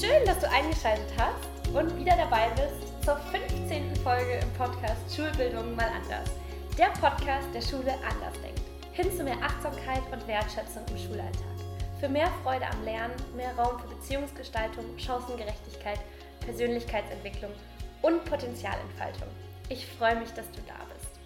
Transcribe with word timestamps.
Schön, 0.00 0.24
dass 0.24 0.38
du 0.38 0.48
eingeschaltet 0.50 1.12
hast 1.18 1.76
und 1.76 1.94
wieder 1.98 2.16
dabei 2.16 2.48
bist 2.56 3.04
zur 3.04 3.16
15. 3.16 3.94
Folge 3.96 4.40
im 4.40 4.50
Podcast 4.54 5.14
Schulbildung 5.14 5.76
mal 5.76 5.88
anders. 5.88 6.30
Der 6.78 6.86
Podcast, 6.86 7.46
der 7.52 7.60
Schule 7.60 7.92
anders 7.96 8.32
denkt. 8.42 8.62
Hin 8.92 9.14
zu 9.14 9.22
mehr 9.24 9.36
Achtsamkeit 9.42 10.00
und 10.10 10.26
Wertschätzung 10.26 10.84
im 10.88 10.96
Schulalltag. 10.96 11.52
Für 11.98 12.08
mehr 12.08 12.32
Freude 12.42 12.66
am 12.66 12.82
Lernen, 12.82 13.12
mehr 13.36 13.54
Raum 13.58 13.78
für 13.78 13.94
Beziehungsgestaltung, 13.94 14.86
Chancengerechtigkeit, 14.96 16.00
Persönlichkeitsentwicklung 16.46 17.52
und 18.00 18.24
Potenzialentfaltung. 18.24 19.28
Ich 19.68 19.84
freue 19.86 20.16
mich, 20.16 20.32
dass 20.32 20.50
du 20.52 20.62
da 20.66 20.82
bist. 20.94 21.20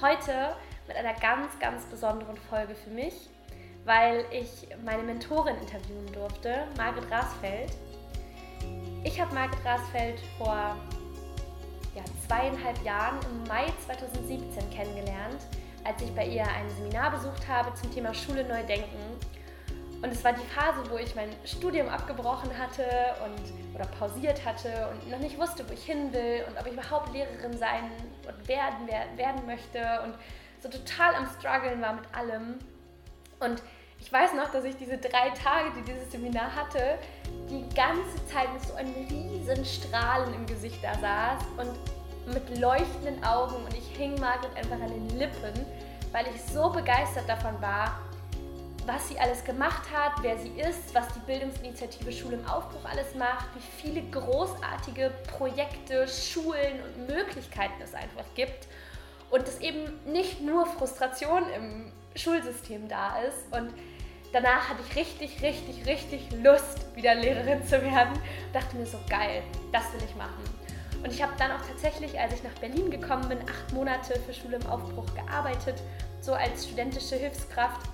Heute 0.00 0.56
mit 0.88 0.96
einer 0.96 1.20
ganz, 1.20 1.58
ganz 1.58 1.84
besonderen 1.84 2.38
Folge 2.48 2.74
für 2.76 2.90
mich, 2.90 3.28
weil 3.84 4.24
ich 4.30 4.68
meine 4.84 5.02
Mentorin 5.02 5.56
interviewen 5.56 6.10
durfte, 6.12 6.64
Margret 6.76 7.10
Rasfeld. 7.10 7.72
Ich 9.02 9.20
habe 9.20 9.34
Margret 9.34 9.64
Rasfeld 9.64 10.20
vor 10.38 10.76
ja, 11.94 12.02
zweieinhalb 12.26 12.82
Jahren 12.82 13.18
im 13.30 13.44
Mai 13.48 13.66
2017 13.86 14.70
kennengelernt, 14.70 15.46
als 15.84 16.00
ich 16.02 16.14
bei 16.14 16.26
ihr 16.26 16.44
ein 16.44 16.68
Seminar 16.76 17.10
besucht 17.10 17.46
habe 17.46 17.72
zum 17.74 17.92
Thema 17.92 18.14
Schule 18.14 18.44
neu 18.44 18.62
denken. 18.62 18.98
Und 20.02 20.10
es 20.10 20.22
war 20.22 20.32
die 20.32 20.44
Phase, 20.46 20.90
wo 20.90 20.98
ich 20.98 21.14
mein 21.14 21.30
Studium 21.44 21.88
abgebrochen 21.88 22.50
hatte 22.58 22.84
und 23.24 23.74
oder 23.74 23.86
pausiert 23.86 24.44
hatte 24.44 24.88
und 24.90 25.10
noch 25.10 25.18
nicht 25.18 25.38
wusste, 25.38 25.66
wo 25.68 25.72
ich 25.72 25.84
hin 25.84 26.12
will 26.12 26.44
und 26.46 26.58
ob 26.58 26.66
ich 26.66 26.74
überhaupt 26.74 27.12
Lehrerin 27.12 27.56
sein 27.56 27.90
und 28.26 28.48
werden, 28.48 28.86
werden 29.16 29.46
möchte 29.46 29.78
und 30.04 30.14
so 30.60 30.68
total 30.68 31.14
am 31.14 31.26
struggeln 31.38 31.80
war 31.80 31.94
mit 31.94 32.04
allem. 32.14 32.58
Und 33.40 33.62
ich 33.98 34.12
weiß 34.12 34.34
noch, 34.34 34.50
dass 34.50 34.64
ich 34.64 34.76
diese 34.76 34.98
drei 34.98 35.30
Tage, 35.30 35.70
die 35.76 35.82
dieses 35.82 36.10
Seminar 36.10 36.54
hatte, 36.54 36.98
die 37.48 37.64
ganze 37.74 38.26
Zeit 38.26 38.52
mit 38.52 38.62
so 38.62 38.74
einem 38.74 38.94
riesen 38.94 39.64
Strahlen 39.64 40.34
im 40.34 40.46
Gesicht 40.46 40.78
da 40.82 40.94
saß 40.98 41.42
und 41.56 42.32
mit 42.32 42.58
leuchtenden 42.58 43.22
Augen 43.24 43.56
und 43.56 43.74
ich 43.74 43.86
hing 43.96 44.18
Margret 44.20 44.54
einfach 44.56 44.80
an 44.80 44.88
den 44.88 45.18
Lippen, 45.18 45.66
weil 46.12 46.26
ich 46.34 46.42
so 46.52 46.70
begeistert 46.70 47.28
davon 47.28 47.60
war, 47.60 48.00
was 48.86 49.08
sie 49.08 49.18
alles 49.18 49.42
gemacht 49.44 49.82
hat, 49.92 50.12
wer 50.22 50.38
sie 50.38 50.52
ist, 50.60 50.94
was 50.94 51.06
die 51.14 51.20
Bildungsinitiative 51.20 52.12
Schule 52.12 52.36
im 52.36 52.46
Aufbruch 52.46 52.84
alles 52.84 53.14
macht, 53.14 53.46
wie 53.54 53.82
viele 53.82 54.02
großartige 54.10 55.10
Projekte, 55.38 56.06
Schulen 56.06 56.82
und 56.82 57.08
Möglichkeiten 57.08 57.80
es 57.82 57.94
einfach 57.94 58.24
gibt. 58.34 58.68
Und 59.30 59.48
es 59.48 59.58
eben 59.60 59.98
nicht 60.04 60.40
nur 60.42 60.66
Frustration 60.66 61.44
im 61.56 61.92
Schulsystem 62.14 62.88
da 62.88 63.18
ist 63.22 63.52
und 63.52 63.72
danach 64.32 64.68
hatte 64.68 64.80
ich 64.88 64.96
richtig, 64.96 65.42
richtig, 65.42 65.86
richtig 65.86 66.30
Lust, 66.42 66.94
wieder 66.96 67.14
Lehrerin 67.14 67.64
zu 67.64 67.80
werden. 67.82 68.12
Und 68.12 68.54
dachte 68.54 68.76
mir 68.76 68.86
so, 68.86 68.98
geil, 69.08 69.42
das 69.72 69.92
will 69.92 70.02
ich 70.04 70.14
machen. 70.16 70.42
Und 71.02 71.12
ich 71.12 71.22
habe 71.22 71.32
dann 71.38 71.52
auch 71.52 71.66
tatsächlich, 71.68 72.18
als 72.18 72.34
ich 72.34 72.42
nach 72.42 72.58
Berlin 72.60 72.90
gekommen 72.90 73.28
bin, 73.28 73.38
acht 73.42 73.72
Monate 73.72 74.18
für 74.20 74.32
Schule 74.32 74.56
im 74.56 74.66
Aufbruch 74.66 75.06
gearbeitet, 75.14 75.82
so 76.20 76.32
als 76.32 76.66
studentische 76.66 77.16
Hilfskraft. 77.16 77.86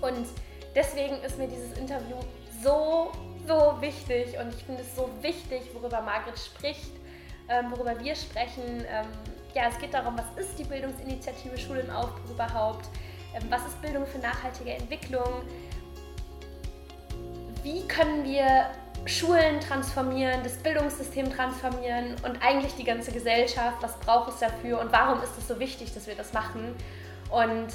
Und 0.00 0.26
deswegen 0.74 1.22
ist 1.22 1.38
mir 1.38 1.46
dieses 1.46 1.78
Interview 1.78 2.16
so, 2.62 3.12
so 3.46 3.80
wichtig. 3.80 4.36
Und 4.38 4.52
ich 4.52 4.64
finde 4.64 4.82
es 4.82 4.96
so 4.96 5.08
wichtig, 5.22 5.62
worüber 5.74 6.00
Margret 6.02 6.38
spricht, 6.38 6.90
ähm, 7.48 7.70
worüber 7.70 7.98
wir 8.00 8.16
sprechen. 8.16 8.84
Ähm, 8.90 9.06
ja, 9.54 9.68
es 9.68 9.78
geht 9.78 9.94
darum, 9.94 10.18
was 10.18 10.44
ist 10.44 10.58
die 10.58 10.64
Bildungsinitiative 10.64 11.56
Schule 11.56 11.80
im 11.80 11.90
Aufbruch 11.90 12.30
überhaupt? 12.30 12.88
Ähm, 13.38 13.50
was 13.50 13.66
ist 13.66 13.80
Bildung 13.82 14.06
für 14.06 14.18
nachhaltige 14.18 14.72
Entwicklung? 14.72 15.42
Wie 17.62 17.86
können 17.86 18.24
wir 18.24 18.70
Schulen 19.06 19.60
transformieren, 19.60 20.42
das 20.42 20.56
Bildungssystem 20.58 21.30
transformieren 21.32 22.14
und 22.24 22.42
eigentlich 22.42 22.74
die 22.74 22.84
ganze 22.84 23.12
Gesellschaft? 23.12 23.78
Was 23.80 23.98
braucht 24.00 24.32
es 24.34 24.40
dafür 24.40 24.80
und 24.80 24.92
warum 24.92 25.22
ist 25.22 25.36
es 25.36 25.48
so 25.48 25.58
wichtig, 25.58 25.92
dass 25.94 26.06
wir 26.06 26.14
das 26.14 26.32
machen? 26.32 26.74
Und 27.30 27.68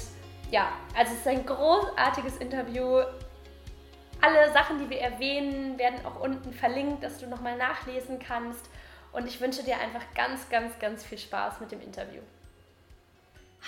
ja, 0.50 0.68
also 0.96 1.12
es 1.12 1.20
ist 1.20 1.28
ein 1.28 1.44
großartiges 1.44 2.36
Interview. 2.38 3.02
Alle 4.20 4.52
Sachen, 4.52 4.78
die 4.78 4.88
wir 4.88 5.00
erwähnen, 5.00 5.78
werden 5.78 6.04
auch 6.06 6.20
unten 6.20 6.52
verlinkt, 6.52 7.02
dass 7.02 7.18
du 7.18 7.26
nochmal 7.26 7.56
nachlesen 7.56 8.18
kannst. 8.18 8.68
Und 9.12 9.26
ich 9.26 9.40
wünsche 9.40 9.62
dir 9.62 9.78
einfach 9.78 10.02
ganz, 10.14 10.48
ganz, 10.48 10.78
ganz 10.78 11.04
viel 11.04 11.18
Spaß 11.18 11.60
mit 11.60 11.70
dem 11.70 11.80
Interview. 11.80 12.20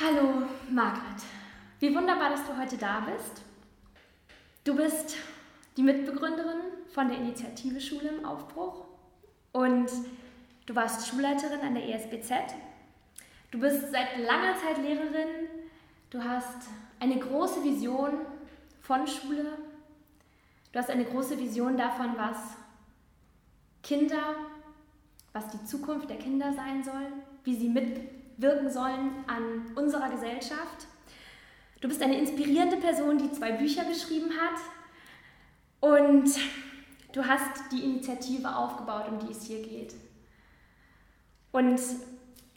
Hallo, 0.01 0.43
Margret. 0.71 1.23
Wie 1.79 1.95
wunderbar, 1.95 2.31
dass 2.31 2.47
du 2.47 2.57
heute 2.57 2.79
da 2.79 3.01
bist. 3.01 3.43
Du 4.65 4.75
bist 4.75 5.17
die 5.77 5.83
Mitbegründerin 5.83 6.61
von 6.89 7.09
der 7.09 7.19
Initiative 7.19 7.83
Schule 7.83 8.09
im 8.09 8.25
Aufbruch 8.25 8.87
und 9.53 9.91
du 10.65 10.75
warst 10.75 11.07
Schulleiterin 11.07 11.61
an 11.61 11.75
der 11.75 11.87
ESBZ. 11.87 12.55
Du 13.51 13.61
bist 13.61 13.91
seit 13.93 14.17
langer 14.17 14.55
Zeit 14.57 14.79
Lehrerin. 14.79 15.51
Du 16.09 16.25
hast 16.25 16.67
eine 16.99 17.19
große 17.19 17.63
Vision 17.63 18.13
von 18.81 19.07
Schule. 19.07 19.59
Du 20.73 20.79
hast 20.79 20.89
eine 20.89 21.05
große 21.05 21.39
Vision 21.39 21.77
davon, 21.77 22.15
was 22.17 22.39
Kinder, 23.83 24.35
was 25.35 25.49
die 25.51 25.63
Zukunft 25.67 26.09
der 26.09 26.19
Kinder 26.19 26.55
sein 26.55 26.83
soll, 26.83 27.13
wie 27.45 27.55
sie 27.55 27.69
mitwirken 27.69 28.71
sollen 28.71 29.25
an 29.27 29.75
unserer 29.75 30.09
Gesellschaft. 30.09 30.87
Du 31.87 31.91
bist 31.91 32.03
eine 32.03 32.19
inspirierende 32.19 32.79
Person, 32.79 33.17
die 33.17 33.31
zwei 33.31 33.53
Bücher 33.53 33.85
geschrieben 33.85 34.33
hat 34.41 34.59
und 35.79 36.29
du 37.13 37.25
hast 37.25 37.71
die 37.71 37.85
Initiative 37.85 38.57
aufgebaut, 38.57 39.05
um 39.09 39.21
die 39.21 39.31
es 39.31 39.45
hier 39.45 39.63
geht. 39.63 39.95
Und 41.53 41.81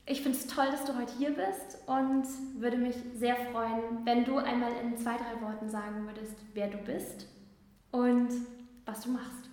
ich 0.07 0.23
finde 0.23 0.35
es 0.35 0.47
toll, 0.47 0.65
dass 0.71 0.83
du 0.83 0.97
heute 0.97 1.13
hier 1.19 1.29
bist 1.29 1.77
und 1.85 2.25
würde 2.59 2.77
mich 2.77 2.95
sehr 3.13 3.35
freuen, 3.35 4.03
wenn 4.03 4.25
du 4.25 4.39
einmal 4.39 4.71
in 4.81 4.97
zwei, 4.97 5.15
drei 5.17 5.39
Worten 5.43 5.69
sagen 5.69 6.07
würdest, 6.07 6.33
wer 6.55 6.69
du 6.69 6.79
bist 6.79 7.27
und 7.91 8.29
was 8.87 9.01
du 9.01 9.11
machst. 9.11 9.47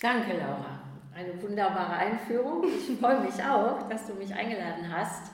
Danke, 0.00 0.36
Laura. 0.36 0.80
Eine 1.14 1.42
wunderbare 1.42 1.94
Einführung. 1.94 2.62
Ich 2.64 2.98
freue 2.98 3.20
mich 3.20 3.42
auch, 3.42 3.88
dass 3.88 4.06
du 4.06 4.12
mich 4.12 4.34
eingeladen 4.34 4.94
hast. 4.94 5.30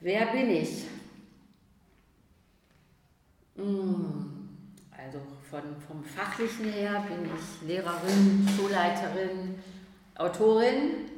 Wer 0.00 0.24
bin 0.32 0.48
ich? 0.48 0.86
Mm, 3.56 4.48
also 4.90 5.18
von, 5.50 5.62
vom 5.86 6.02
Fachlichen 6.02 6.72
her 6.72 7.04
bin 7.08 7.26
ich 7.26 7.68
Lehrerin, 7.68 8.48
Schulleiterin, 8.56 9.54
Autorin 10.16 11.10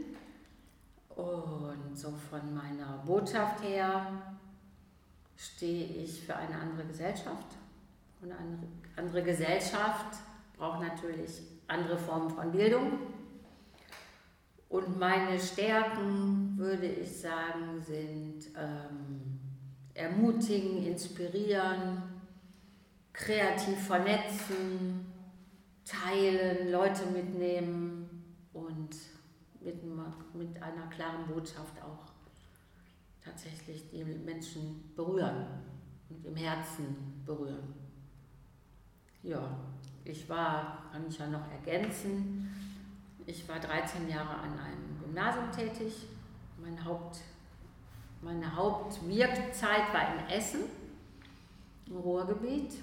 und 1.14 1.96
so 1.96 2.12
von 2.30 2.54
meiner 2.54 3.02
Botschaft 3.06 3.62
her 3.62 4.06
stehe 5.36 5.86
ich 5.86 6.22
für 6.22 6.36
eine 6.36 6.54
andere 6.54 6.86
Gesellschaft. 6.86 7.56
Und 8.20 8.32
eine 8.32 8.58
andere 8.96 9.22
Gesellschaft 9.22 10.16
braucht 10.56 10.80
natürlich 10.80 11.42
andere 11.68 11.98
Formen 11.98 12.30
von 12.30 12.52
Bildung. 12.52 12.98
Und 14.68 14.98
meine 14.98 15.38
Stärken, 15.38 16.54
würde 16.56 16.86
ich 16.86 17.20
sagen, 17.20 17.80
sind 17.82 18.46
ähm, 18.56 19.38
ermutigen, 19.94 20.84
inspirieren, 20.84 22.15
kreativ 23.16 23.78
vernetzen, 23.86 25.12
teilen, 25.84 26.70
Leute 26.70 27.06
mitnehmen 27.06 28.24
und 28.52 28.90
mit, 29.60 29.82
mit 30.34 30.62
einer 30.62 30.86
klaren 30.88 31.26
Botschaft 31.26 31.82
auch 31.82 32.12
tatsächlich 33.24 33.88
die 33.90 34.04
Menschen 34.04 34.92
berühren 34.94 35.46
und 36.10 36.24
im 36.24 36.36
Herzen 36.36 37.22
berühren. 37.24 37.74
Ja, 39.22 39.58
ich 40.04 40.28
war, 40.28 40.84
kann 40.92 41.06
ich 41.08 41.18
ja 41.18 41.26
noch 41.26 41.50
ergänzen, 41.50 42.48
ich 43.28 43.48
war 43.48 43.58
13 43.58 44.08
Jahre 44.08 44.36
an 44.36 44.56
einem 44.56 45.00
Gymnasium 45.02 45.50
tätig. 45.50 46.06
Mein 46.62 46.84
Haupt, 46.84 47.18
meine 48.22 48.54
Hauptwirkzeit 48.54 49.92
war 49.92 50.14
in 50.14 50.30
Essen, 50.30 50.60
im 51.88 51.96
Ruhrgebiet. 51.96 52.74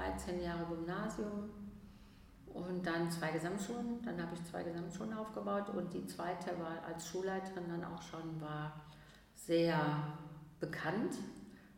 13 0.00 0.42
Jahre 0.42 0.64
Gymnasium 0.64 1.50
und 2.46 2.86
dann 2.86 3.10
zwei 3.10 3.30
Gesamtschulen. 3.30 4.02
Dann 4.04 4.20
habe 4.20 4.34
ich 4.34 4.44
zwei 4.44 4.62
Gesamtschulen 4.62 5.12
aufgebaut 5.14 5.68
und 5.70 5.92
die 5.92 6.06
zweite 6.06 6.58
war 6.58 6.82
als 6.86 7.06
Schulleiterin 7.06 7.68
dann 7.68 7.84
auch 7.84 8.02
schon 8.02 8.40
war 8.40 8.80
sehr 9.34 9.78
bekannt, 10.58 11.14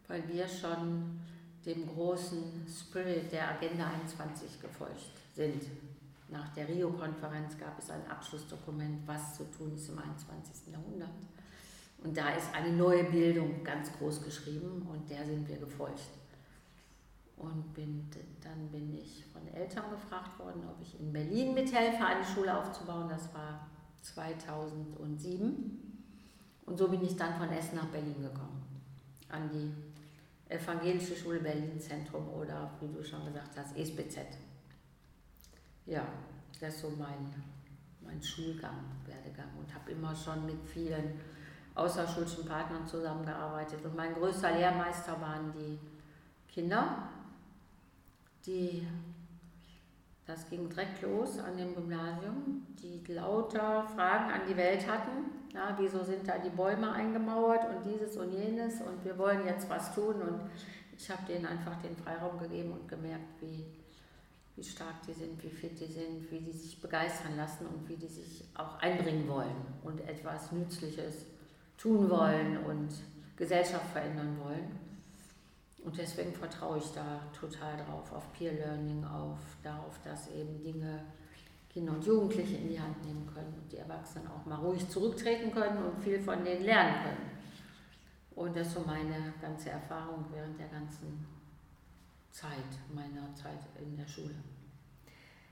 weil 0.08 0.26
wir 0.28 0.46
schon 0.46 1.20
dem 1.64 1.86
großen 1.86 2.66
Spirit 2.68 3.30
der 3.32 3.50
Agenda 3.50 3.86
21 3.86 4.60
gefolgt 4.60 5.00
sind. 5.34 5.62
Nach 6.28 6.48
der 6.54 6.68
Rio-Konferenz 6.68 7.58
gab 7.58 7.78
es 7.78 7.90
ein 7.90 8.08
Abschlussdokument, 8.08 9.06
was 9.06 9.36
zu 9.36 9.44
tun 9.50 9.74
ist 9.74 9.88
im 9.88 9.98
21. 9.98 10.72
Jahrhundert. 10.72 11.10
Und 12.02 12.16
da 12.16 12.30
ist 12.30 12.52
eine 12.54 12.72
neue 12.72 13.04
Bildung 13.04 13.62
ganz 13.62 13.92
groß 13.92 14.24
geschrieben 14.24 14.88
und 14.90 15.08
der 15.08 15.24
sind 15.24 15.46
wir 15.48 15.58
gefolgt. 15.58 16.21
Und 17.42 17.74
bin, 17.74 18.08
dann 18.40 18.68
bin 18.70 18.94
ich 18.94 19.24
von 19.32 19.46
Eltern 19.48 19.90
gefragt 19.90 20.38
worden, 20.38 20.62
ob 20.68 20.80
ich 20.80 20.98
in 21.00 21.12
Berlin 21.12 21.54
mithelfe, 21.54 22.06
eine 22.06 22.24
Schule 22.24 22.56
aufzubauen. 22.56 23.08
Das 23.08 23.34
war 23.34 23.68
2007. 24.00 25.92
Und 26.64 26.78
so 26.78 26.86
bin 26.86 27.04
ich 27.04 27.16
dann 27.16 27.36
von 27.36 27.50
Essen 27.50 27.74
nach 27.74 27.88
Berlin 27.88 28.22
gekommen, 28.22 28.62
an 29.28 29.50
die 29.50 29.72
Evangelische 30.48 31.16
Schule 31.16 31.40
Berlin 31.40 31.80
Zentrum 31.80 32.28
oder, 32.28 32.70
wie 32.78 32.86
du 32.86 33.02
schon 33.02 33.24
gesagt 33.24 33.56
hast, 33.56 33.76
ESBZ. 33.76 34.18
Ja, 35.86 36.06
das 36.60 36.74
ist 36.74 36.82
so 36.82 36.90
mein, 36.90 37.34
mein 38.02 38.22
Schulgang, 38.22 38.84
Werdegang 39.04 39.48
und 39.58 39.74
habe 39.74 39.90
immer 39.90 40.14
schon 40.14 40.46
mit 40.46 40.64
vielen 40.64 41.18
außerschulischen 41.74 42.44
Partnern 42.44 42.86
zusammengearbeitet. 42.86 43.84
Und 43.84 43.96
mein 43.96 44.14
größter 44.14 44.52
Lehrmeister 44.52 45.20
waren 45.20 45.52
die 45.52 45.78
Kinder, 46.46 47.08
die, 48.46 48.86
das 50.26 50.48
ging 50.48 50.68
direkt 50.68 51.02
los 51.02 51.38
an 51.38 51.56
dem 51.56 51.74
Gymnasium, 51.74 52.66
die 52.82 53.12
lauter 53.12 53.86
Fragen 53.94 54.30
an 54.30 54.40
die 54.48 54.56
Welt 54.56 54.86
hatten. 54.86 55.42
Ja, 55.52 55.76
wieso 55.78 56.02
sind 56.02 56.26
da 56.26 56.38
die 56.38 56.50
Bäume 56.50 56.90
eingemauert 56.92 57.64
und 57.68 57.84
dieses 57.84 58.16
und 58.16 58.32
jenes 58.32 58.80
und 58.80 59.04
wir 59.04 59.16
wollen 59.18 59.46
jetzt 59.46 59.68
was 59.68 59.94
tun. 59.94 60.14
Und 60.22 60.40
ich 60.96 61.10
habe 61.10 61.22
denen 61.28 61.46
einfach 61.46 61.80
den 61.82 61.96
Freiraum 61.96 62.38
gegeben 62.38 62.72
und 62.72 62.88
gemerkt, 62.88 63.40
wie, 63.40 63.64
wie 64.56 64.64
stark 64.64 65.02
die 65.06 65.12
sind, 65.12 65.42
wie 65.42 65.50
fit 65.50 65.78
die 65.78 65.92
sind, 65.92 66.30
wie 66.30 66.40
die 66.40 66.52
sich 66.52 66.80
begeistern 66.80 67.36
lassen 67.36 67.66
und 67.66 67.88
wie 67.88 67.96
die 67.96 68.08
sich 68.08 68.44
auch 68.54 68.78
einbringen 68.80 69.28
wollen 69.28 69.56
und 69.84 70.00
etwas 70.08 70.52
Nützliches 70.52 71.26
tun 71.76 72.08
wollen 72.08 72.56
und 72.64 72.88
Gesellschaft 73.36 73.86
verändern 73.92 74.38
wollen. 74.42 74.91
Und 75.84 75.98
deswegen 75.98 76.32
vertraue 76.32 76.78
ich 76.78 76.92
da 76.92 77.20
total 77.38 77.76
drauf, 77.76 78.12
auf 78.12 78.32
Peer 78.32 78.52
Learning, 78.52 79.04
auf 79.04 79.38
darauf, 79.62 79.98
dass 80.04 80.30
eben 80.30 80.62
Dinge 80.62 81.04
Kinder 81.72 81.92
und 81.92 82.04
Jugendliche 82.04 82.56
in 82.56 82.68
die 82.68 82.80
Hand 82.80 83.04
nehmen 83.04 83.26
können 83.26 83.54
und 83.54 83.72
die 83.72 83.78
Erwachsenen 83.78 84.28
auch 84.28 84.44
mal 84.44 84.56
ruhig 84.56 84.86
zurücktreten 84.88 85.50
können 85.52 85.82
und 85.82 86.02
viel 86.02 86.20
von 86.20 86.44
denen 86.44 86.64
lernen 86.64 87.02
können. 87.02 87.30
Und 88.34 88.56
das 88.56 88.68
ist 88.68 88.74
so 88.74 88.80
meine 88.80 89.32
ganze 89.40 89.70
Erfahrung 89.70 90.26
während 90.30 90.58
der 90.58 90.68
ganzen 90.68 91.26
Zeit, 92.30 92.50
meiner 92.94 93.34
Zeit 93.34 93.60
in 93.80 93.96
der 93.96 94.06
Schule. 94.06 94.34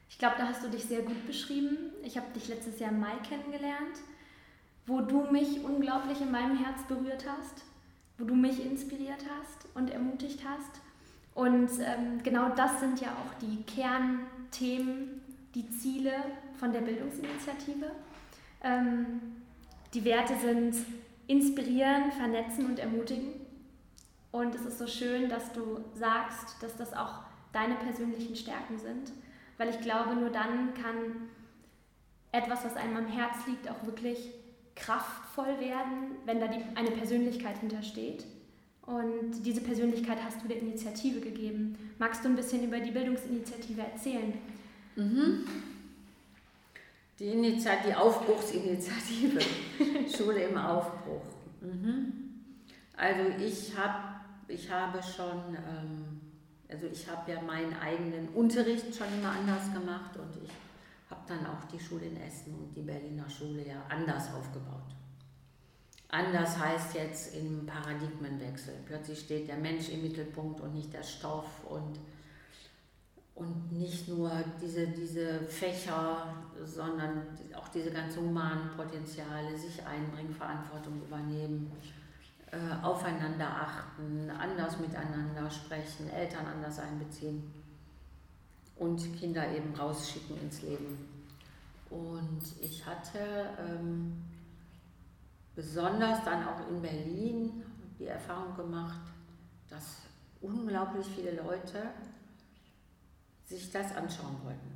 Ich 0.08 0.18
glaube, 0.18 0.36
da 0.38 0.48
hast 0.48 0.62
du 0.62 0.68
dich 0.68 0.84
sehr 0.84 1.02
gut 1.02 1.26
beschrieben. 1.26 1.92
Ich 2.02 2.16
habe 2.16 2.32
dich 2.34 2.48
letztes 2.48 2.78
Jahr 2.80 2.90
im 2.90 3.00
Mai 3.00 3.16
kennengelernt, 3.26 3.98
wo 4.86 5.00
du 5.00 5.30
mich 5.30 5.64
unglaublich 5.64 6.20
in 6.20 6.30
meinem 6.30 6.58
Herz 6.58 6.82
berührt 6.86 7.24
hast, 7.26 7.64
wo 8.20 8.24
du 8.24 8.34
mich 8.34 8.64
inspiriert 8.64 9.24
hast 9.38 9.66
und 9.74 9.90
ermutigt 9.90 10.40
hast. 10.44 10.80
Und 11.34 11.70
ähm, 11.80 12.22
genau 12.22 12.50
das 12.54 12.80
sind 12.80 13.00
ja 13.00 13.08
auch 13.08 13.34
die 13.40 13.62
Kernthemen, 13.62 15.22
die 15.54 15.68
Ziele 15.70 16.12
von 16.58 16.72
der 16.72 16.80
Bildungsinitiative. 16.80 17.90
Ähm, 18.62 19.20
die 19.94 20.04
Werte 20.04 20.34
sind 20.36 20.76
inspirieren, 21.26 22.12
vernetzen 22.12 22.66
und 22.66 22.78
ermutigen. 22.78 23.32
Und 24.32 24.54
es 24.54 24.64
ist 24.66 24.78
so 24.78 24.86
schön, 24.86 25.28
dass 25.28 25.52
du 25.52 25.80
sagst, 25.94 26.62
dass 26.62 26.76
das 26.76 26.92
auch 26.92 27.20
deine 27.52 27.74
persönlichen 27.76 28.36
Stärken 28.36 28.78
sind, 28.78 29.12
weil 29.58 29.70
ich 29.70 29.80
glaube, 29.80 30.14
nur 30.14 30.30
dann 30.30 30.74
kann 30.74 31.28
etwas, 32.32 32.64
was 32.64 32.76
einem 32.76 32.96
am 32.96 33.06
Herz 33.06 33.46
liegt, 33.46 33.68
auch 33.68 33.84
wirklich 33.84 34.30
kraftvoll 34.76 35.58
werden, 35.60 36.16
wenn 36.24 36.40
da 36.40 36.48
die, 36.48 36.60
eine 36.74 36.90
Persönlichkeit 36.90 37.58
hintersteht. 37.58 38.24
Und 38.82 39.44
diese 39.44 39.60
Persönlichkeit 39.60 40.18
hast 40.24 40.42
du 40.42 40.48
der 40.48 40.58
Initiative 40.58 41.20
gegeben. 41.20 41.76
Magst 41.98 42.24
du 42.24 42.28
ein 42.28 42.36
bisschen 42.36 42.64
über 42.64 42.80
die 42.80 42.90
Bildungsinitiative 42.90 43.82
erzählen? 43.82 44.34
Mhm. 44.96 45.44
Die, 47.18 47.28
Initiative, 47.28 47.88
die 47.88 47.94
Aufbruchsinitiative, 47.94 49.40
Schule 50.16 50.44
im 50.44 50.56
Aufbruch. 50.56 51.22
Mhm. 51.60 52.12
Also 52.96 53.22
ich, 53.38 53.76
hab, 53.76 54.24
ich 54.48 54.70
habe 54.70 55.00
schon, 55.02 55.54
ähm, 55.54 56.20
also 56.68 56.86
ich 56.86 57.08
habe 57.08 57.30
ja 57.30 57.40
meinen 57.42 57.74
eigenen 57.74 58.28
Unterricht 58.30 58.94
schon 58.94 59.06
immer 59.18 59.30
anders 59.30 59.72
gemacht 59.72 60.16
und 60.16 60.42
ich 60.42 60.50
habe 61.10 61.22
dann 61.26 61.46
auch 61.46 61.64
die 61.64 61.80
Schule 61.80 62.06
in 62.06 62.16
Essen 62.16 62.54
und 62.54 62.74
die 62.74 62.82
Berliner 62.82 63.28
Schule 63.28 63.66
ja 63.66 63.82
anders 63.88 64.32
aufgebaut. 64.32 64.94
Anders 66.08 66.58
heißt 66.58 66.94
jetzt 66.94 67.34
im 67.34 67.66
Paradigmenwechsel. 67.66 68.74
Plötzlich 68.86 69.20
steht 69.20 69.48
der 69.48 69.56
Mensch 69.56 69.88
im 69.90 70.02
Mittelpunkt 70.02 70.60
und 70.60 70.74
nicht 70.74 70.92
der 70.92 71.02
Stoff 71.02 71.64
und 71.68 71.98
und 73.40 73.72
nicht 73.72 74.06
nur 74.06 74.30
diese, 74.60 74.88
diese 74.88 75.40
Fächer, 75.40 76.26
sondern 76.62 77.22
auch 77.56 77.68
diese 77.68 77.90
ganzen 77.90 78.24
humanen 78.26 78.68
Potenziale, 78.76 79.56
sich 79.56 79.82
einbringen, 79.86 80.34
Verantwortung 80.34 81.00
übernehmen, 81.00 81.72
äh, 82.50 82.84
aufeinander 82.84 83.48
achten, 83.48 84.28
anders 84.28 84.78
miteinander 84.78 85.50
sprechen, 85.50 86.10
Eltern 86.10 86.44
anders 86.48 86.80
einbeziehen 86.80 87.59
und 88.80 89.14
Kinder 89.18 89.46
eben 89.54 89.74
rausschicken 89.74 90.40
ins 90.40 90.62
Leben. 90.62 91.06
Und 91.90 92.40
ich 92.62 92.84
hatte 92.86 93.50
ähm, 93.58 94.24
besonders 95.54 96.24
dann 96.24 96.48
auch 96.48 96.66
in 96.68 96.80
Berlin 96.80 97.62
die 97.98 98.06
Erfahrung 98.06 98.56
gemacht, 98.56 99.02
dass 99.68 99.98
unglaublich 100.40 101.06
viele 101.14 101.32
Leute 101.32 101.90
sich 103.44 103.70
das 103.70 103.94
anschauen 103.94 104.36
wollten. 104.44 104.70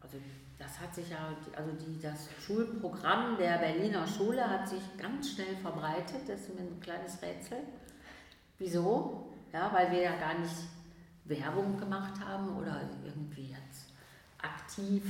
Also 0.00 0.18
das 0.56 0.78
hat 0.78 0.94
sich 0.94 1.10
ja, 1.10 1.34
also 1.56 1.72
die, 1.72 2.00
das 2.00 2.28
Schulprogramm 2.46 3.36
der 3.38 3.58
Berliner 3.58 4.06
Schule 4.06 4.48
hat 4.48 4.68
sich 4.68 4.82
ganz 4.96 5.32
schnell 5.32 5.56
verbreitet. 5.56 6.28
Das 6.28 6.42
ist 6.42 6.54
mir 6.54 6.60
ein 6.60 6.80
kleines 6.80 7.20
Rätsel. 7.20 7.58
Wieso? 8.58 9.32
Ja, 9.52 9.72
weil 9.72 9.90
wir 9.90 10.02
ja 10.02 10.16
gar 10.16 10.38
nicht 10.38 10.54
Werbung 11.24 11.78
gemacht 11.78 12.14
haben 12.24 12.56
oder 12.56 12.80
irgendwie 13.04 13.50
jetzt 13.50 13.92
aktiv 14.38 15.04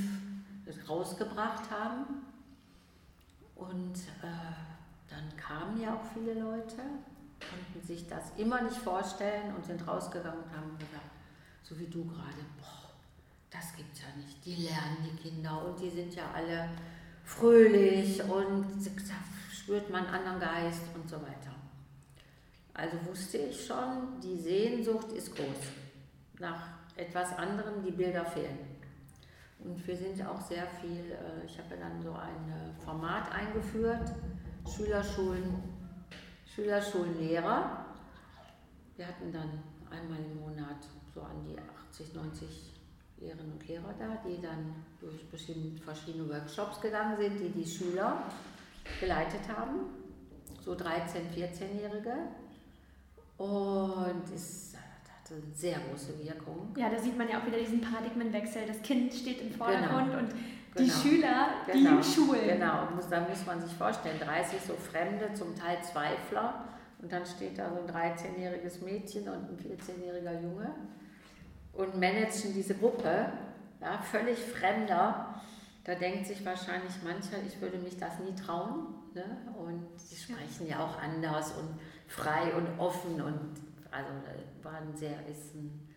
rausgebracht 0.88 1.70
haben. 1.70 2.26
Und 3.54 3.96
äh, 4.22 5.08
dann 5.08 5.36
kamen 5.36 5.80
ja 5.80 5.94
auch 5.94 6.04
viele 6.14 6.34
Leute, 6.34 6.76
konnten 6.76 7.86
sich 7.86 8.08
das 8.08 8.32
immer 8.36 8.62
nicht 8.62 8.76
vorstellen 8.76 9.54
und 9.54 9.64
sind 9.64 9.86
rausgegangen 9.86 10.42
und 10.42 10.56
haben 10.56 10.78
gesagt, 10.78 11.10
so 11.62 11.78
wie 11.78 11.86
du 11.86 12.04
gerade, 12.04 12.44
boah, 12.58 12.90
das 13.50 13.74
gibt 13.76 13.94
es 13.94 14.02
ja 14.02 14.08
nicht. 14.16 14.44
Die 14.44 14.66
lernen 14.66 14.98
die 15.04 15.16
Kinder 15.16 15.64
und 15.64 15.80
die 15.80 15.90
sind 15.90 16.14
ja 16.14 16.24
alle 16.34 16.68
fröhlich 17.24 18.22
und 18.24 18.66
da 18.84 19.14
spürt 19.52 19.90
man 19.90 20.06
einen 20.06 20.26
anderen 20.26 20.40
Geist 20.40 20.82
und 20.94 21.08
so 21.08 21.16
weiter. 21.16 21.54
Also 22.74 22.96
wusste 23.06 23.38
ich 23.38 23.66
schon, 23.66 24.20
die 24.20 24.38
Sehnsucht 24.38 25.12
ist 25.12 25.36
groß 25.36 25.81
nach 26.42 26.66
etwas 26.96 27.38
anderem, 27.38 27.82
die 27.82 27.92
Bilder 27.92 28.24
fehlen. 28.24 28.58
Und 29.60 29.86
wir 29.86 29.96
sind 29.96 30.26
auch 30.26 30.40
sehr 30.40 30.66
viel, 30.66 31.12
äh, 31.12 31.46
ich 31.46 31.56
habe 31.56 31.76
dann 31.76 32.02
so 32.02 32.12
ein 32.12 32.50
äh, 32.50 32.84
Format 32.84 33.32
eingeführt, 33.32 34.12
Schülerschulen, 34.68 35.62
Schülerschulenlehrer. 36.44 37.86
Wir 38.96 39.06
hatten 39.06 39.32
dann 39.32 39.62
einmal 39.88 40.18
im 40.18 40.40
Monat 40.40 40.84
so 41.14 41.22
an 41.22 41.44
die 41.44 41.56
80, 41.90 42.14
90 42.14 42.72
Lehrerinnen 43.18 43.52
und 43.52 43.68
Lehrer 43.68 43.94
da, 43.98 44.18
die 44.26 44.42
dann 44.42 44.74
durch 45.00 45.24
verschiedene 45.30 46.28
Workshops 46.28 46.80
gegangen 46.80 47.16
sind, 47.16 47.38
die 47.38 47.50
die 47.50 47.66
Schüler 47.66 48.24
geleitet 48.98 49.42
haben, 49.48 49.86
so 50.60 50.72
13-, 50.72 51.30
14-Jährige. 51.32 52.14
Und 53.38 54.24
es 54.34 54.71
eine 55.34 55.54
sehr 55.54 55.78
große 55.78 56.18
Wirkung. 56.18 56.74
Ja, 56.76 56.90
da 56.90 56.98
sieht 56.98 57.16
man 57.16 57.28
ja 57.28 57.40
auch 57.40 57.46
wieder 57.46 57.58
diesen 57.58 57.80
Paradigmenwechsel. 57.80 58.62
Das 58.66 58.82
Kind 58.82 59.12
steht 59.12 59.40
im 59.40 59.52
Vordergrund 59.52 60.10
genau. 60.10 60.18
und 60.18 60.32
die 60.78 60.84
genau. 60.84 60.94
Schüler, 60.94 61.46
genau. 61.66 61.96
die 61.96 62.04
Schulen. 62.04 62.48
Genau, 62.48 62.88
da 63.10 63.20
muss 63.20 63.46
man 63.46 63.60
sich 63.60 63.72
vorstellen, 63.72 64.18
30 64.18 64.60
so 64.60 64.74
Fremde, 64.74 65.32
zum 65.34 65.54
Teil 65.54 65.82
Zweifler. 65.82 66.64
Und 67.00 67.12
dann 67.12 67.26
steht 67.26 67.58
da 67.58 67.68
so 67.70 67.80
ein 67.80 67.88
13-jähriges 67.88 68.84
Mädchen 68.84 69.28
und 69.28 69.50
ein 69.50 69.58
14-jähriger 69.58 70.40
Junge 70.40 70.72
und 71.72 71.98
managen 71.98 72.52
diese 72.54 72.74
Gruppe, 72.74 73.32
ja, 73.80 73.98
völlig 74.02 74.38
Fremder. 74.38 75.34
Da 75.84 75.94
denkt 75.96 76.26
sich 76.26 76.44
wahrscheinlich 76.44 76.92
mancher, 77.02 77.38
ich 77.46 77.60
würde 77.60 77.78
mich 77.78 77.96
das 77.96 78.18
nie 78.20 78.34
trauen. 78.34 78.94
Ne? 79.14 79.24
Und 79.58 79.88
sie 79.96 80.16
sprechen 80.16 80.68
ja 80.68 80.78
auch 80.84 81.00
anders 81.02 81.52
und 81.52 81.68
frei 82.06 82.54
und 82.54 82.78
offen 82.78 83.20
und 83.20 83.50
also 83.92 84.10
waren 84.62 84.96
sehr, 84.96 85.26
ist 85.26 85.54
ein, 85.54 85.88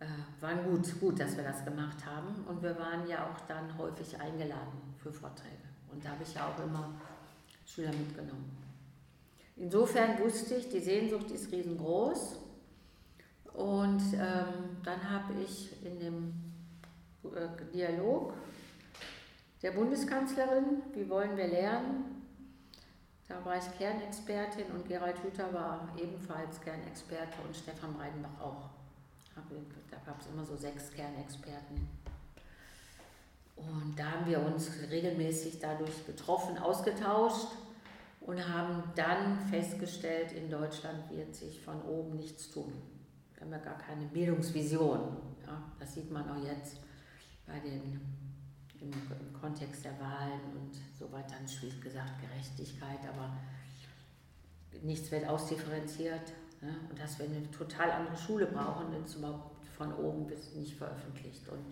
äh, 0.00 0.06
waren 0.40 0.64
gut, 0.64 1.00
gut, 1.00 1.18
dass 1.18 1.36
wir 1.36 1.44
das 1.44 1.64
gemacht 1.64 2.04
haben. 2.04 2.44
Und 2.46 2.62
wir 2.62 2.78
waren 2.78 3.08
ja 3.08 3.26
auch 3.26 3.40
dann 3.46 3.76
häufig 3.78 4.20
eingeladen 4.20 4.94
für 5.02 5.12
Vorträge. 5.12 5.56
Und 5.90 6.04
da 6.04 6.10
habe 6.10 6.22
ich 6.22 6.34
ja 6.34 6.46
auch 6.46 6.62
immer 6.62 6.94
Schüler 7.66 7.90
mitgenommen. 7.90 8.56
Insofern 9.56 10.18
wusste 10.18 10.56
ich, 10.56 10.68
die 10.68 10.80
Sehnsucht 10.80 11.30
ist 11.30 11.52
riesengroß 11.52 12.36
Und 13.52 14.02
ähm, 14.14 14.78
dann 14.82 15.10
habe 15.10 15.34
ich 15.42 15.84
in 15.84 15.98
dem 15.98 16.34
äh, 17.24 17.48
Dialog 17.72 18.32
der 19.62 19.72
Bundeskanzlerin, 19.72 20.82
wie 20.94 21.08
wollen 21.08 21.36
wir 21.36 21.46
lernen, 21.46 22.11
da 23.32 23.44
war 23.46 23.56
ich 23.56 23.78
Kernexpertin 23.78 24.66
und 24.74 24.86
Gerald 24.86 25.16
Hüther 25.22 25.52
war 25.54 25.88
ebenfalls 25.96 26.60
Kernexperte 26.60 27.40
und 27.46 27.56
Stefan 27.56 27.94
Breidenbach 27.94 28.40
auch. 28.40 28.68
Da 29.34 29.96
gab 30.04 30.20
es 30.20 30.26
immer 30.26 30.44
so 30.44 30.54
sechs 30.54 30.92
Kernexperten. 30.92 31.88
Und 33.56 33.94
da 33.96 34.10
haben 34.10 34.26
wir 34.26 34.40
uns 34.40 34.70
regelmäßig 34.90 35.60
dadurch 35.60 36.04
getroffen, 36.04 36.58
ausgetauscht 36.58 37.48
und 38.20 38.46
haben 38.46 38.82
dann 38.96 39.40
festgestellt, 39.48 40.32
in 40.32 40.50
Deutschland 40.50 41.10
wird 41.10 41.34
sich 41.34 41.60
von 41.62 41.80
oben 41.82 42.16
nichts 42.16 42.50
tun. 42.50 42.72
Wir 43.34 43.42
haben 43.42 43.52
ja 43.52 43.58
gar 43.58 43.78
keine 43.78 44.06
Bildungsvision. 44.06 45.16
Ja, 45.46 45.62
das 45.78 45.94
sieht 45.94 46.10
man 46.10 46.28
auch 46.28 46.44
jetzt 46.44 46.78
bei 47.46 47.58
den, 47.60 48.00
im, 48.82 48.90
im 48.92 49.32
Kontext 49.40 49.84
der 49.84 49.98
Wahlen 50.00 50.40
und 50.54 50.74
so 50.98 51.10
weiter. 51.12 51.34
Dann 51.38 51.48
schlicht 51.48 51.80
gesagt 51.80 52.20
Gerechtigkeit, 52.20 52.98
aber 53.08 53.36
nichts 54.82 55.10
wird 55.10 55.26
ausdifferenziert. 55.26 56.32
Ne? 56.60 56.74
Und 56.90 56.98
dass 56.98 57.18
wir 57.18 57.26
eine 57.26 57.50
total 57.50 57.90
andere 57.90 58.16
Schule 58.16 58.46
brauchen, 58.46 58.92
ist 59.04 59.16
überhaupt 59.16 59.64
von 59.76 59.92
oben 59.94 60.26
bis 60.26 60.54
nicht 60.54 60.76
veröffentlicht. 60.76 61.48
Und 61.48 61.64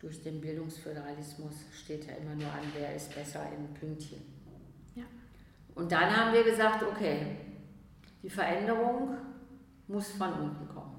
durch 0.00 0.22
den 0.22 0.40
Bildungsföderalismus 0.40 1.54
steht 1.72 2.06
ja 2.06 2.14
immer 2.14 2.34
nur 2.34 2.50
an, 2.50 2.60
wer 2.74 2.94
ist 2.94 3.14
besser 3.14 3.40
in 3.56 3.72
Pünktchen. 3.74 4.20
Ja. 4.94 5.04
Und 5.74 5.90
dann 5.90 6.14
haben 6.14 6.32
wir 6.34 6.44
gesagt, 6.44 6.82
okay, 6.82 7.36
die 8.22 8.30
Veränderung 8.30 9.16
muss 9.88 10.12
von 10.12 10.32
unten 10.32 10.68
kommen. 10.68 10.93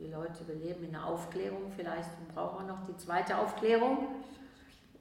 Die 0.00 0.06
Leute, 0.06 0.48
wir 0.48 0.54
leben 0.54 0.84
in 0.84 0.92
der 0.92 1.04
Aufklärung, 1.04 1.70
vielleicht 1.76 2.08
brauchen 2.34 2.66
wir 2.66 2.72
noch 2.72 2.86
die 2.86 2.96
zweite 2.96 3.36
Aufklärung 3.36 4.08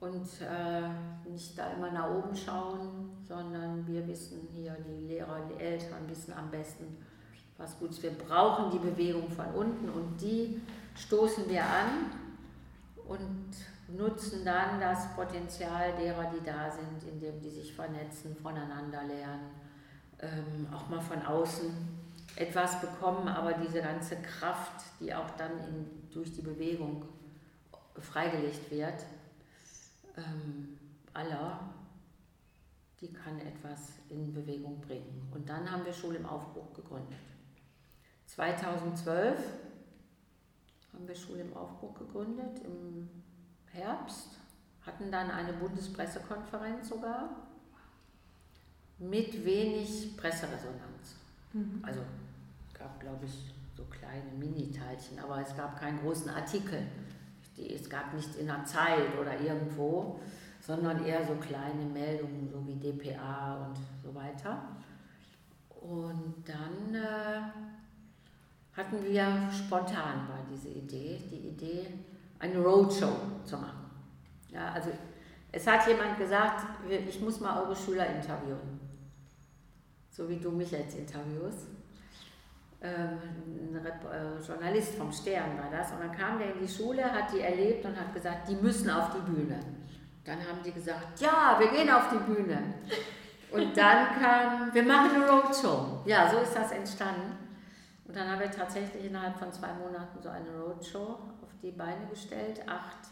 und 0.01 0.27
äh, 0.41 1.29
nicht 1.29 1.58
da 1.58 1.72
immer 1.72 1.89
nach 1.89 2.10
oben 2.10 2.36
schauen, 2.36 3.10
sondern 3.25 3.88
wir 3.88 4.06
wissen 4.06 4.50
hier, 4.53 4.75
die 4.86 5.08
Lehrer, 5.08 5.39
die 5.50 5.63
Eltern 5.63 6.10
wissen 6.10 6.34
am 6.34 6.51
besten, 6.51 6.98
was 7.58 7.79
gut 7.79 7.91
ist. 7.91 8.03
Wir 8.03 8.12
brauchen 8.12 8.72
die 8.72 8.79
Bewegung 8.79 9.29
von 9.32 9.46
unten 9.56 9.89
und 9.89 10.20
die 10.20 10.62
stoßen 10.96 11.50
wir 11.50 11.63
an 11.63 12.12
und 13.08 13.56
nutzen 13.98 14.44
dann 14.44 14.82
das 14.82 15.15
Potenzial 15.15 15.94
derer, 15.98 16.29
die 16.29 16.46
da 16.46 16.70
sind, 16.70 17.10
indem 17.10 17.39
die 17.39 17.50
sich 17.50 17.74
vernetzen, 17.74 18.36
voneinander 18.36 19.03
lernen, 19.03 19.50
ähm, 20.20 20.68
auch 20.74 20.89
mal 20.89 21.00
von 21.00 21.22
außen 21.22 21.99
etwas 22.36 22.79
bekommen, 22.81 23.27
aber 23.27 23.53
diese 23.53 23.81
ganze 23.81 24.15
Kraft, 24.21 24.86
die 25.00 25.13
auch 25.13 25.29
dann 25.31 25.51
in, 25.59 26.09
durch 26.12 26.31
die 26.31 26.41
Bewegung 26.41 27.05
freigelegt 27.98 28.71
wird, 28.71 29.05
ähm, 30.17 30.77
aller, 31.13 31.74
die 33.01 33.12
kann 33.12 33.39
etwas 33.39 33.93
in 34.09 34.33
Bewegung 34.33 34.81
bringen. 34.81 35.29
Und 35.33 35.50
dann 35.50 35.69
haben 35.69 35.86
wir 35.86 35.93
Schule 35.93 36.17
im 36.17 36.25
Aufbruch 36.25 36.74
gegründet. 36.74 37.19
2012 38.25 39.39
haben 40.93 41.07
wir 41.07 41.15
Schule 41.15 41.41
im 41.41 41.55
Aufbruch 41.55 41.93
gegründet, 41.95 42.59
im 42.63 43.09
Herbst, 43.71 44.39
hatten 44.86 45.12
dann 45.12 45.31
eine 45.31 45.53
Bundespressekonferenz 45.53 46.89
sogar 46.89 47.29
mit 48.98 49.45
wenig 49.45 50.17
Presseresonanz. 50.17 51.19
Mhm. 51.53 51.82
Also 51.82 52.01
gab, 52.77 53.00
glaube 53.00 53.25
ich, 53.25 53.53
so 53.75 53.84
kleine 53.86 54.32
Mini-Teilchen, 54.38 55.20
aber 55.20 55.41
es 55.41 55.56
gab 55.56 55.79
keinen 55.79 56.00
großen 56.00 56.29
Artikel. 56.29 56.84
Es 57.58 57.89
gab 57.89 58.13
nichts 58.13 58.38
in 58.38 58.48
der 58.48 58.63
Zeit 58.63 59.18
oder 59.20 59.39
irgendwo, 59.39 60.20
sondern 60.62 61.03
eher 61.03 61.25
so 61.25 61.36
kleine 61.36 61.84
Meldungen, 61.86 62.50
so 62.50 62.65
wie 62.65 62.75
DPA 62.75 63.68
und 63.68 63.77
so 64.01 64.13
weiter. 64.15 64.62
Und 65.70 66.36
dann 66.46 66.96
äh, 66.96 67.41
hatten 68.74 69.03
wir 69.03 69.50
spontan 69.51 70.27
war 70.27 70.39
diese 70.51 70.70
Idee, 70.70 71.22
die 71.29 71.50
Idee, 71.50 71.94
eine 72.39 72.60
Roadshow 72.60 73.13
zu 73.46 73.58
machen. 73.58 73.89
Ja, 74.50 74.72
also 74.72 74.89
es 75.51 75.65
hat 75.68 75.88
jemand 75.88 76.18
gesagt, 76.18 76.65
ich 76.89 77.20
muss 77.22 77.39
mal 77.39 77.62
eure 77.63 77.75
Schüler 77.75 78.08
interviewen, 78.08 78.79
so 80.20 80.28
wie 80.28 80.36
du 80.36 80.52
mich 80.52 80.72
jetzt 80.72 80.98
interviewst. 80.98 81.68
Ähm, 82.82 83.20
ein 83.74 83.86
äh, 83.86 84.46
Journalist 84.46 84.96
vom 84.96 85.12
Stern 85.12 85.58
war 85.58 85.72
das. 85.72 85.94
Und 85.94 86.02
dann 86.02 86.12
kam 86.12 86.38
der 86.38 86.54
in 86.54 86.60
die 86.60 86.68
Schule, 86.68 87.04
hat 87.04 87.32
die 87.34 87.40
erlebt 87.40 87.86
und 87.86 87.98
hat 87.98 88.14
gesagt, 88.14 88.50
die 88.50 88.56
müssen 88.56 88.90
auf 88.90 89.12
die 89.16 89.32
Bühne. 89.32 89.60
Dann 90.26 90.40
haben 90.40 90.62
die 90.64 90.74
gesagt, 90.74 91.22
ja, 91.22 91.56
wir 91.58 91.70
gehen 91.70 91.90
auf 91.90 92.10
die 92.10 92.34
Bühne. 92.34 92.62
Und 93.52 93.78
dann 93.78 94.08
kam, 94.20 94.74
wir 94.74 94.84
machen 94.84 95.12
eine 95.16 95.30
Roadshow. 95.30 96.02
Ja, 96.06 96.30
so 96.30 96.40
ist 96.40 96.54
das 96.54 96.72
entstanden. 96.72 97.38
Und 98.06 98.16
dann 98.16 98.30
haben 98.30 98.42
wir 98.42 98.52
tatsächlich 98.52 99.06
innerhalb 99.06 99.38
von 99.38 99.54
zwei 99.54 99.72
Monaten 99.74 100.22
so 100.22 100.28
eine 100.28 100.50
Roadshow 100.62 101.18
auf 101.42 101.52
die 101.64 101.72
Beine 101.72 102.08
gestellt. 102.10 102.62
Acht 102.68 103.08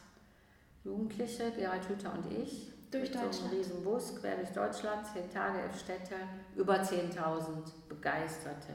Jugendliche, 0.83 1.51
Gerald 1.51 1.87
Hüther 1.87 2.11
und 2.13 2.31
ich. 2.31 2.73
Durch 2.91 3.11
Deutschland. 3.11 3.33
So 3.33 3.45
einem 3.45 3.57
riesen 3.57 3.83
Bus, 3.83 4.15
quer 4.19 4.35
durch 4.37 4.49
Deutschland, 4.49 5.05
zehn 5.05 5.29
Tage, 5.29 5.61
elf 5.61 5.79
Städte, 5.79 6.15
über 6.55 6.75
10.000 6.75 7.71
begeisterte 7.89 8.73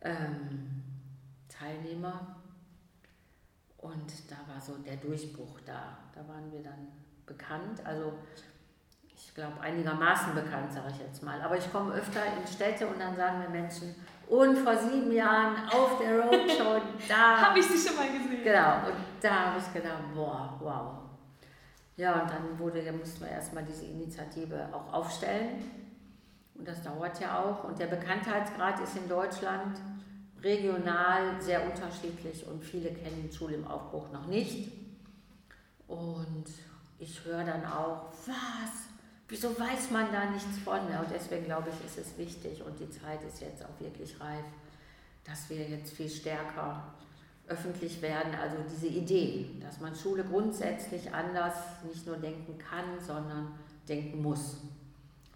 ähm, 0.00 0.82
Teilnehmer. 1.48 2.36
Und 3.78 4.12
da 4.28 4.36
war 4.52 4.60
so 4.60 4.78
der 4.78 4.96
Durchbruch 4.96 5.60
da. 5.64 5.98
Da 6.14 6.26
waren 6.26 6.50
wir 6.50 6.62
dann 6.62 6.88
bekannt. 7.24 7.84
Also 7.84 8.14
ich 9.14 9.32
glaube 9.34 9.60
einigermaßen 9.60 10.34
bekannt, 10.34 10.72
sage 10.72 10.90
ich 10.90 10.98
jetzt 10.98 11.22
mal. 11.22 11.40
Aber 11.40 11.56
ich 11.56 11.70
komme 11.70 11.94
öfter 11.94 12.20
in 12.26 12.46
Städte 12.46 12.88
und 12.88 12.98
dann 12.98 13.14
sagen 13.16 13.38
mir 13.38 13.48
Menschen, 13.48 13.94
und 14.28 14.58
vor 14.58 14.76
sieben 14.76 15.10
Jahren 15.10 15.56
auf 15.70 15.98
der 15.98 16.20
Roadshow, 16.20 16.82
da... 17.08 17.48
habe 17.48 17.58
ich 17.58 17.66
sie 17.66 17.88
schon 17.88 17.96
mal 17.96 18.06
gesehen. 18.06 18.44
Genau, 18.44 18.86
und 18.86 18.94
da 19.22 19.46
habe 19.46 19.58
ich 19.58 19.72
gedacht, 19.72 20.02
boah, 20.14 20.58
wow. 20.60 20.97
Ja, 21.98 22.22
und 22.22 22.30
dann 22.30 22.58
wurde, 22.60 22.80
da 22.84 22.92
mussten 22.92 23.22
wir 23.22 23.28
erstmal 23.28 23.64
diese 23.64 23.84
Initiative 23.84 24.68
auch 24.72 24.92
aufstellen. 24.92 25.68
Und 26.54 26.66
das 26.66 26.80
dauert 26.84 27.20
ja 27.20 27.42
auch. 27.42 27.64
Und 27.64 27.76
der 27.76 27.88
Bekanntheitsgrad 27.88 28.80
ist 28.80 28.96
in 28.96 29.08
Deutschland 29.08 29.76
regional 30.40 31.42
sehr 31.42 31.64
unterschiedlich 31.66 32.46
und 32.46 32.62
viele 32.62 32.90
kennen 32.90 33.28
Schule 33.32 33.56
im 33.56 33.66
Aufbruch 33.66 34.12
noch 34.12 34.26
nicht. 34.28 34.70
Und 35.88 36.44
ich 37.00 37.24
höre 37.24 37.42
dann 37.42 37.66
auch, 37.66 38.04
was? 38.26 38.86
Wieso 39.26 39.58
weiß 39.58 39.90
man 39.90 40.12
da 40.12 40.26
nichts 40.26 40.56
von? 40.64 40.78
und 40.78 41.10
deswegen 41.12 41.46
glaube 41.46 41.68
ich, 41.70 41.84
ist 41.84 41.98
es 41.98 42.16
wichtig 42.16 42.62
und 42.62 42.78
die 42.78 42.90
Zeit 42.90 43.22
ist 43.24 43.40
jetzt 43.40 43.64
auch 43.64 43.80
wirklich 43.80 44.20
reif, 44.20 44.44
dass 45.24 45.50
wir 45.50 45.68
jetzt 45.68 45.92
viel 45.92 46.08
stärker 46.08 46.94
öffentlich 47.48 48.00
werden. 48.02 48.34
Also 48.34 48.56
diese 48.70 48.88
Idee, 48.88 49.46
dass 49.60 49.80
man 49.80 49.94
Schule 49.94 50.24
grundsätzlich 50.24 51.12
anders 51.12 51.54
nicht 51.86 52.06
nur 52.06 52.16
denken 52.16 52.58
kann, 52.58 53.00
sondern 53.04 53.52
denken 53.88 54.22
muss. 54.22 54.58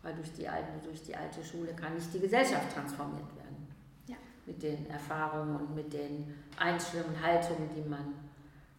Weil 0.03 0.15
durch 0.15 0.33
die 0.33 0.49
alte, 0.49 0.69
durch 0.85 1.03
die 1.03 1.15
alte 1.15 1.45
Schule 1.45 1.73
kann 1.75 1.95
nicht 1.95 2.13
die 2.13 2.21
Gesellschaft 2.21 2.73
transformiert 2.75 3.35
werden. 3.37 3.69
Ja. 4.09 4.17
Mit 4.47 4.63
den 4.63 4.91
Erfahrungen 4.91 5.57
und 5.57 5.75
mit 5.75 5.93
den 5.93 6.35
Einstellungen 6.59 7.15
und 7.15 7.23
Haltungen, 7.23 7.71
die 7.75 7.89
man 7.89 8.15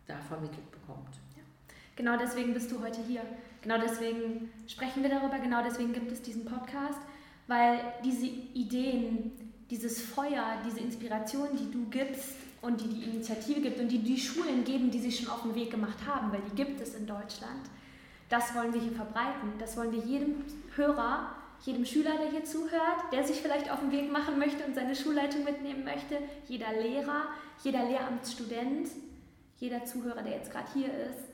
da 0.06 0.18
vermittelt 0.20 0.70
bekommt. 0.72 1.16
Ja. 1.36 1.44
Genau 1.96 2.18
deswegen 2.18 2.54
bist 2.54 2.72
du 2.72 2.82
heute 2.82 3.02
hier. 3.08 3.22
Genau 3.62 3.80
deswegen 3.80 4.52
sprechen 4.68 5.02
wir 5.02 5.10
darüber. 5.10 5.40
Genau 5.40 5.64
deswegen 5.64 5.94
gibt 5.94 6.12
es 6.12 6.22
diesen 6.22 6.46
Podcast. 6.46 7.00
Weil 7.48 7.80
diese 8.04 8.26
Ideen, 8.26 9.32
dieses 9.70 10.02
Feuer, 10.02 10.62
diese 10.66 10.80
Inspiration, 10.80 11.48
die 11.58 11.72
du 11.72 11.90
gibst 11.90 12.43
und 12.64 12.80
die 12.80 12.88
die 12.88 13.04
Initiative 13.04 13.62
gibt 13.62 13.80
und 13.80 13.90
die 13.90 14.00
die 14.00 14.18
Schulen 14.18 14.64
geben, 14.64 14.90
die 14.90 15.00
sich 15.00 15.20
schon 15.20 15.30
auf 15.30 15.44
den 15.44 15.54
Weg 15.54 15.70
gemacht 15.70 15.98
haben, 16.08 16.32
weil 16.32 16.42
die 16.50 16.56
gibt 16.56 16.80
es 16.80 16.96
in 16.96 17.06
Deutschland, 17.06 17.70
das 18.30 18.56
wollen 18.56 18.74
wir 18.74 18.82
hier 18.82 18.94
verbreiten. 18.94 19.54
Das 19.60 19.78
wollen 19.78 19.92
wir 19.92 20.00
jedem 20.00 20.44
Hörer, 20.76 21.36
jedem 21.66 21.86
Schüler, 21.86 22.18
der 22.18 22.32
hier 22.32 22.46
zuhört, 22.46 23.12
der 23.12 23.24
sich 23.24 23.42
vielleicht 23.42 23.70
auf 23.70 23.80
den 23.80 23.92
Weg 23.92 24.12
machen 24.12 24.40
möchte 24.40 24.66
und 24.66 24.74
seine 24.74 24.96
Schulleitung 24.96 25.44
mitnehmen 25.44 25.84
möchte, 25.84 26.18
jeder 26.48 26.72
Lehrer, 26.72 27.26
jeder 27.64 27.84
Lehramtsstudent, 27.84 28.88
jeder 29.58 29.84
Zuhörer, 29.86 30.24
der 30.24 30.38
jetzt 30.38 30.52
gerade 30.52 30.68
hier 30.74 30.88
ist, 30.88 31.28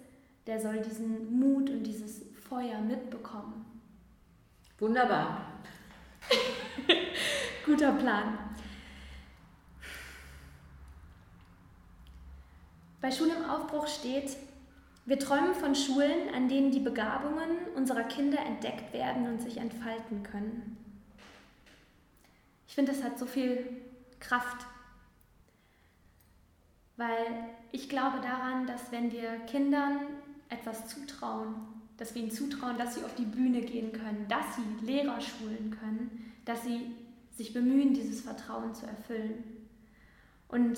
der 0.48 0.60
soll 0.60 0.80
diesen 0.80 1.40
Mut 1.40 1.70
und 1.70 1.84
dieses 1.84 2.22
Feuer 2.50 2.82
mitbekommen. 2.82 3.66
Wunderbar. 4.80 5.46
Guter 7.66 7.92
Plan. 7.94 8.38
Bei 13.02 13.12
Schule 13.12 13.34
im 13.36 13.50
Aufbruch 13.50 13.88
steht, 13.88 14.36
wir 15.06 15.18
träumen 15.18 15.56
von 15.56 15.74
Schulen, 15.74 16.34
an 16.36 16.50
denen 16.50 16.72
die 16.72 16.82
Begabungen 16.82 17.58
unserer 17.76 18.04
Kinder 18.04 18.40
entdeckt 18.40 18.94
werden 18.94 19.28
und 19.28 19.42
sich 19.42 19.58
entfalten 19.58 20.22
können. 20.24 20.78
Ich 22.68 22.76
finde, 22.76 22.92
das 22.92 23.04
hat 23.04 23.18
so 23.18 23.26
viel 23.26 23.66
Kraft, 24.20 24.68
weil 26.98 27.26
ich 27.72 27.90
glaube 27.90 28.20
daran, 28.20 28.68
dass 28.68 28.92
wenn 28.92 29.12
wir 29.12 29.40
Kindern 29.48 30.02
etwas 30.50 30.88
zutrauen, 30.88 31.56
dass 31.98 32.14
wir 32.14 32.22
ihnen 32.22 32.32
zutrauen, 32.32 32.78
dass 32.78 32.96
sie 32.96 33.04
auf 33.04 33.16
die 33.16 33.26
Bühne 33.26 33.62
gehen 33.62 33.94
können, 33.94 34.28
dass 34.28 34.56
sie 34.56 34.86
Lehrer 34.86 35.20
schulen 35.22 35.76
können, 35.80 36.34
dass 36.46 36.64
sie 36.64 36.92
sich 37.36 37.54
bemühen, 37.54 37.94
dieses 37.94 38.22
Vertrauen 38.22 38.76
zu 38.76 38.86
erfüllen. 38.86 39.44
Und 40.50 40.78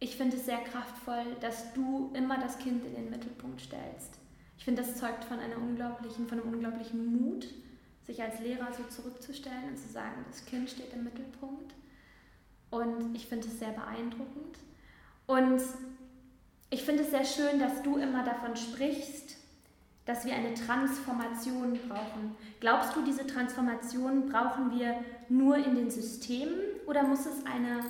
ich 0.00 0.16
finde 0.16 0.36
es 0.36 0.44
sehr 0.44 0.58
kraftvoll, 0.58 1.36
dass 1.40 1.72
du 1.72 2.10
immer 2.14 2.38
das 2.38 2.58
Kind 2.58 2.84
in 2.84 2.94
den 2.94 3.10
Mittelpunkt 3.10 3.60
stellst. 3.60 4.18
Ich 4.56 4.64
finde, 4.64 4.82
das 4.82 4.96
zeugt 4.96 5.24
von, 5.24 5.38
einer 5.38 5.56
unglaublichen, 5.56 6.28
von 6.28 6.40
einem 6.40 6.52
unglaublichen 6.52 7.20
Mut, 7.20 7.46
sich 8.06 8.22
als 8.22 8.40
Lehrer 8.40 8.68
so 8.72 8.84
zurückzustellen 8.84 9.68
und 9.68 9.78
zu 9.78 9.88
sagen, 9.88 10.24
das 10.28 10.44
Kind 10.46 10.70
steht 10.70 10.92
im 10.94 11.04
Mittelpunkt. 11.04 11.74
Und 12.70 13.14
ich 13.14 13.26
finde 13.26 13.46
es 13.46 13.58
sehr 13.58 13.70
beeindruckend. 13.70 14.58
Und 15.26 15.62
ich 16.70 16.82
finde 16.84 17.02
es 17.02 17.10
sehr 17.10 17.24
schön, 17.24 17.58
dass 17.58 17.82
du 17.82 17.96
immer 17.96 18.24
davon 18.24 18.56
sprichst, 18.56 19.36
dass 20.04 20.24
wir 20.24 20.34
eine 20.34 20.54
Transformation 20.54 21.78
brauchen. 21.88 22.34
Glaubst 22.60 22.96
du, 22.96 23.04
diese 23.04 23.26
Transformation 23.26 24.28
brauchen 24.30 24.78
wir 24.78 25.04
nur 25.28 25.56
in 25.56 25.74
den 25.74 25.90
Systemen 25.90 26.58
oder 26.86 27.02
muss 27.02 27.26
es 27.26 27.44
eine 27.44 27.84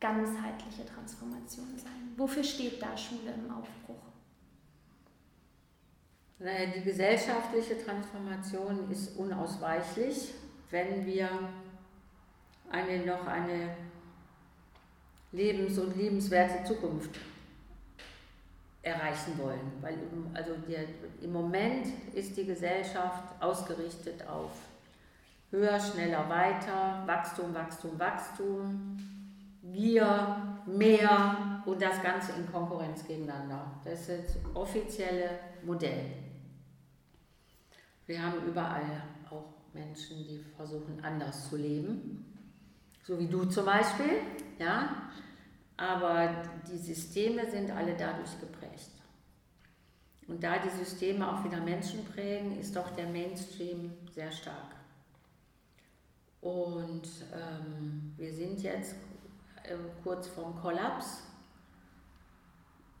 ganzheitliche 0.00 0.84
Transformation 0.86 1.76
sein? 1.76 2.12
Wofür 2.16 2.44
steht 2.44 2.82
da 2.82 2.96
Schule 2.96 3.32
im 3.34 3.50
Aufbruch? 3.50 3.96
Naja, 6.38 6.66
die 6.66 6.82
gesellschaftliche 6.82 7.82
Transformation 7.82 8.90
ist 8.90 9.16
unausweichlich, 9.16 10.34
wenn 10.70 11.06
wir 11.06 11.30
eine, 12.70 13.06
noch 13.06 13.26
eine 13.26 13.74
lebens- 15.32 15.78
und 15.78 15.96
liebenswerte 15.96 16.64
Zukunft 16.64 17.18
erreichen 18.82 19.38
wollen. 19.38 19.72
Weil 19.80 19.94
im, 19.94 20.30
also 20.34 20.52
der, 20.68 20.84
im 21.22 21.32
Moment 21.32 21.86
ist 22.14 22.36
die 22.36 22.44
Gesellschaft 22.44 23.40
ausgerichtet 23.40 24.26
auf 24.26 24.50
höher, 25.50 25.80
schneller, 25.80 26.28
weiter, 26.28 27.02
Wachstum, 27.06 27.54
Wachstum, 27.54 27.98
Wachstum, 27.98 29.15
Gier, 29.72 30.60
mehr 30.66 31.62
und 31.64 31.80
das 31.80 32.02
Ganze 32.02 32.32
in 32.32 32.50
Konkurrenz 32.50 33.06
gegeneinander. 33.06 33.80
Das 33.84 34.08
ist 34.08 34.36
das 34.36 34.54
offizielle 34.54 35.30
Modell. 35.64 36.12
Wir 38.06 38.22
haben 38.22 38.46
überall 38.46 39.02
auch 39.30 39.54
Menschen, 39.72 40.18
die 40.18 40.44
versuchen 40.56 41.02
anders 41.02 41.48
zu 41.48 41.56
leben, 41.56 42.24
so 43.02 43.18
wie 43.18 43.26
du 43.26 43.44
zum 43.44 43.66
Beispiel, 43.66 44.20
ja. 44.58 45.10
Aber 45.76 46.42
die 46.70 46.78
Systeme 46.78 47.50
sind 47.50 47.70
alle 47.70 47.94
dadurch 47.96 48.40
geprägt. 48.40 48.90
Und 50.26 50.42
da 50.42 50.58
die 50.58 50.70
Systeme 50.70 51.30
auch 51.30 51.44
wieder 51.44 51.60
Menschen 51.60 52.04
prägen, 52.06 52.58
ist 52.58 52.74
doch 52.74 52.90
der 52.90 53.06
Mainstream 53.08 53.92
sehr 54.12 54.30
stark. 54.30 54.74
Und 56.40 57.08
ähm, 57.32 58.14
wir 58.16 58.32
sind 58.32 58.62
jetzt 58.62 58.96
kurz 60.02 60.28
vorm 60.28 60.60
Kollaps, 60.60 61.22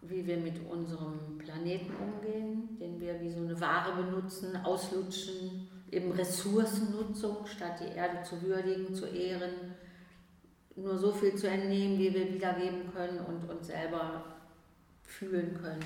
wie 0.02 0.26
wir 0.26 0.36
mit 0.36 0.64
unserem 0.68 1.38
Planeten 1.38 1.92
umgehen, 1.96 2.76
den 2.78 3.00
wir 3.00 3.20
wie 3.20 3.30
so 3.30 3.40
eine 3.40 3.60
Ware 3.60 4.02
benutzen, 4.02 4.56
auslutschen, 4.56 5.68
eben 5.90 6.12
Ressourcennutzung, 6.12 7.46
statt 7.46 7.80
die 7.80 7.96
Erde 7.96 8.22
zu 8.22 8.40
würdigen, 8.42 8.94
zu 8.94 9.06
ehren, 9.06 9.74
nur 10.76 10.98
so 10.98 11.12
viel 11.12 11.34
zu 11.34 11.48
entnehmen, 11.48 11.98
wie 11.98 12.12
wir 12.12 12.32
wiedergeben 12.32 12.92
können 12.92 13.18
und 13.20 13.48
uns 13.48 13.66
selber 13.68 14.24
fühlen 15.02 15.58
können 15.60 15.84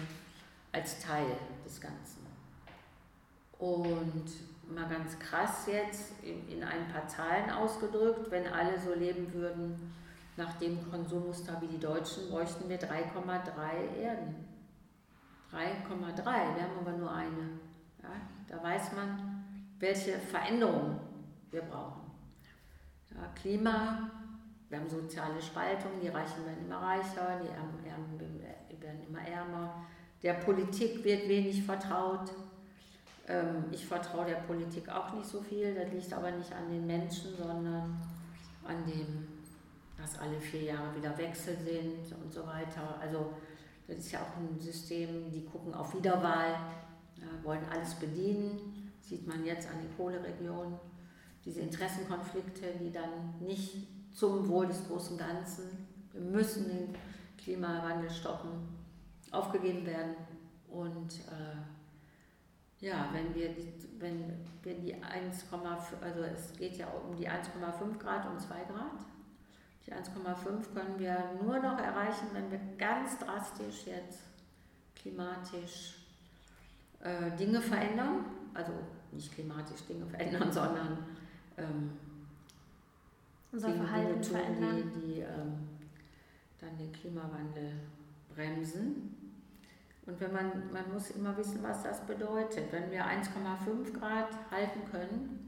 als 0.73 1.01
Teil 1.01 1.27
des 1.65 1.81
Ganzen. 1.81 2.27
Und 3.59 4.25
mal 4.75 4.89
ganz 4.89 5.19
krass 5.19 5.67
jetzt 5.67 6.13
in, 6.23 6.49
in 6.49 6.65
ein 6.65 6.89
paar 6.89 7.07
Zahlen 7.07 7.51
ausgedrückt, 7.51 8.31
wenn 8.31 8.47
alle 8.47 8.79
so 8.81 8.95
leben 8.95 9.33
würden 9.33 9.93
nach 10.41 10.55
dem 10.55 10.91
Konsummuster 10.91 11.61
wie 11.61 11.67
die 11.67 11.79
Deutschen, 11.79 12.31
bräuchten 12.31 12.69
wir 12.69 12.81
3,3 12.81 14.01
Erden. 14.03 14.35
3,3, 15.53 16.25
wir 16.25 16.63
haben 16.63 16.79
aber 16.81 16.93
nur 16.93 17.13
eine. 17.13 17.59
Ja, 18.03 18.09
da 18.49 18.63
weiß 18.63 18.93
man, 18.95 19.45
welche 19.79 20.19
Veränderungen 20.19 20.99
wir 21.51 21.63
brauchen. 21.63 22.11
Ja, 23.11 23.27
Klima, 23.35 24.11
wir 24.69 24.79
haben 24.79 24.89
soziale 24.89 25.43
Spaltung, 25.43 25.93
die 26.03 26.09
Reichen 26.09 26.47
werden 26.47 26.65
immer 26.65 26.81
reicher, 26.81 27.41
die 27.43 27.49
Ärmen 27.49 27.85
werden 28.81 29.03
immer 29.07 29.21
ärmer. 29.21 29.85
Der 30.23 30.35
Politik 30.35 31.05
wird 31.05 31.29
wenig 31.29 31.65
vertraut. 31.65 32.31
Ähm, 33.29 33.65
ich 33.71 33.87
vertraue 33.87 34.27
der 34.27 34.37
Politik 34.37 34.89
auch 34.89 35.13
nicht 35.13 35.27
so 35.27 35.41
viel. 35.41 35.75
Das 35.75 35.93
liegt 35.93 36.13
aber 36.13 36.31
nicht 36.31 36.53
an 36.53 36.71
den 36.71 36.87
Menschen, 36.87 37.37
sondern 37.37 38.01
an 38.65 38.87
dem, 38.87 39.40
dass 40.01 40.19
alle 40.19 40.41
vier 40.41 40.63
Jahre 40.63 40.97
wieder 40.97 41.17
Wechsel 41.17 41.57
sind 41.59 42.23
und 42.23 42.33
so 42.33 42.47
weiter. 42.47 42.99
Also 43.01 43.35
das 43.87 43.99
ist 43.99 44.13
ja 44.13 44.21
auch 44.21 44.37
ein 44.37 44.59
System, 44.59 45.31
die 45.31 45.45
gucken 45.45 45.75
auf 45.75 45.95
Wiederwahl, 45.95 46.55
ja, 47.17 47.27
wollen 47.43 47.65
alles 47.71 47.95
bedienen. 47.95 48.93
Sieht 49.01 49.27
man 49.27 49.45
jetzt 49.45 49.69
an 49.69 49.81
den 49.81 49.95
Kohleregionen. 49.97 50.79
Diese 51.45 51.61
Interessenkonflikte, 51.61 52.75
die 52.81 52.93
dann 52.93 53.35
nicht 53.41 53.89
zum 54.15 54.49
Wohl 54.49 54.67
des 54.67 54.87
großen 54.87 55.17
Ganzen. 55.17 55.87
Wir 56.13 56.21
müssen 56.21 56.69
den 56.69 56.95
Klimawandel 57.39 58.11
stoppen, 58.11 58.51
aufgegeben 59.31 59.87
werden. 59.87 60.15
Und 60.69 61.15
äh, 61.31 62.85
ja, 62.85 63.09
wenn 63.13 63.35
wir 63.35 63.51
wenn 64.01 64.33
wir 64.63 64.75
die 64.75 64.95
1,5, 64.95 66.01
also 66.01 66.23
es 66.23 66.53
geht 66.55 66.77
ja 66.79 66.89
um 66.89 67.15
die 67.17 67.29
1,5 67.29 67.99
Grad 67.99 68.27
und 68.27 68.41
2 68.41 68.55
Grad. 68.65 69.10
Die 69.91 69.95
1,5 69.95 70.73
können 70.73 70.99
wir 70.99 71.33
nur 71.43 71.59
noch 71.59 71.79
erreichen, 71.79 72.29
wenn 72.33 72.51
wir 72.51 72.61
ganz 72.79 73.19
drastisch 73.19 73.87
jetzt 73.87 74.21
klimatisch 74.95 75.97
äh, 77.01 77.37
Dinge 77.37 77.61
verändern. 77.61 78.25
Also 78.55 78.73
nicht 79.11 79.33
klimatisch 79.33 79.83
Dinge 79.89 80.07
verändern, 80.07 80.53
sondern 80.53 80.99
ähm, 81.57 81.91
unser 83.51 83.73
Verhalten 83.73 84.23
tun, 84.23 84.33
verändern. 84.33 84.93
Die, 84.95 85.01
die 85.01 85.21
ähm, 85.21 85.69
dann 86.61 86.77
den 86.79 86.93
Klimawandel 86.93 87.73
bremsen. 88.33 89.17
Und 90.07 90.21
wenn 90.21 90.33
man, 90.33 90.73
man 90.73 90.93
muss 90.93 91.11
immer 91.11 91.37
wissen, 91.37 91.63
was 91.63 91.83
das 91.83 92.07
bedeutet. 92.07 92.71
Wenn 92.71 92.91
wir 92.91 93.05
1,5 93.05 93.99
Grad 93.99 94.29
halten 94.51 94.81
können, 94.91 95.40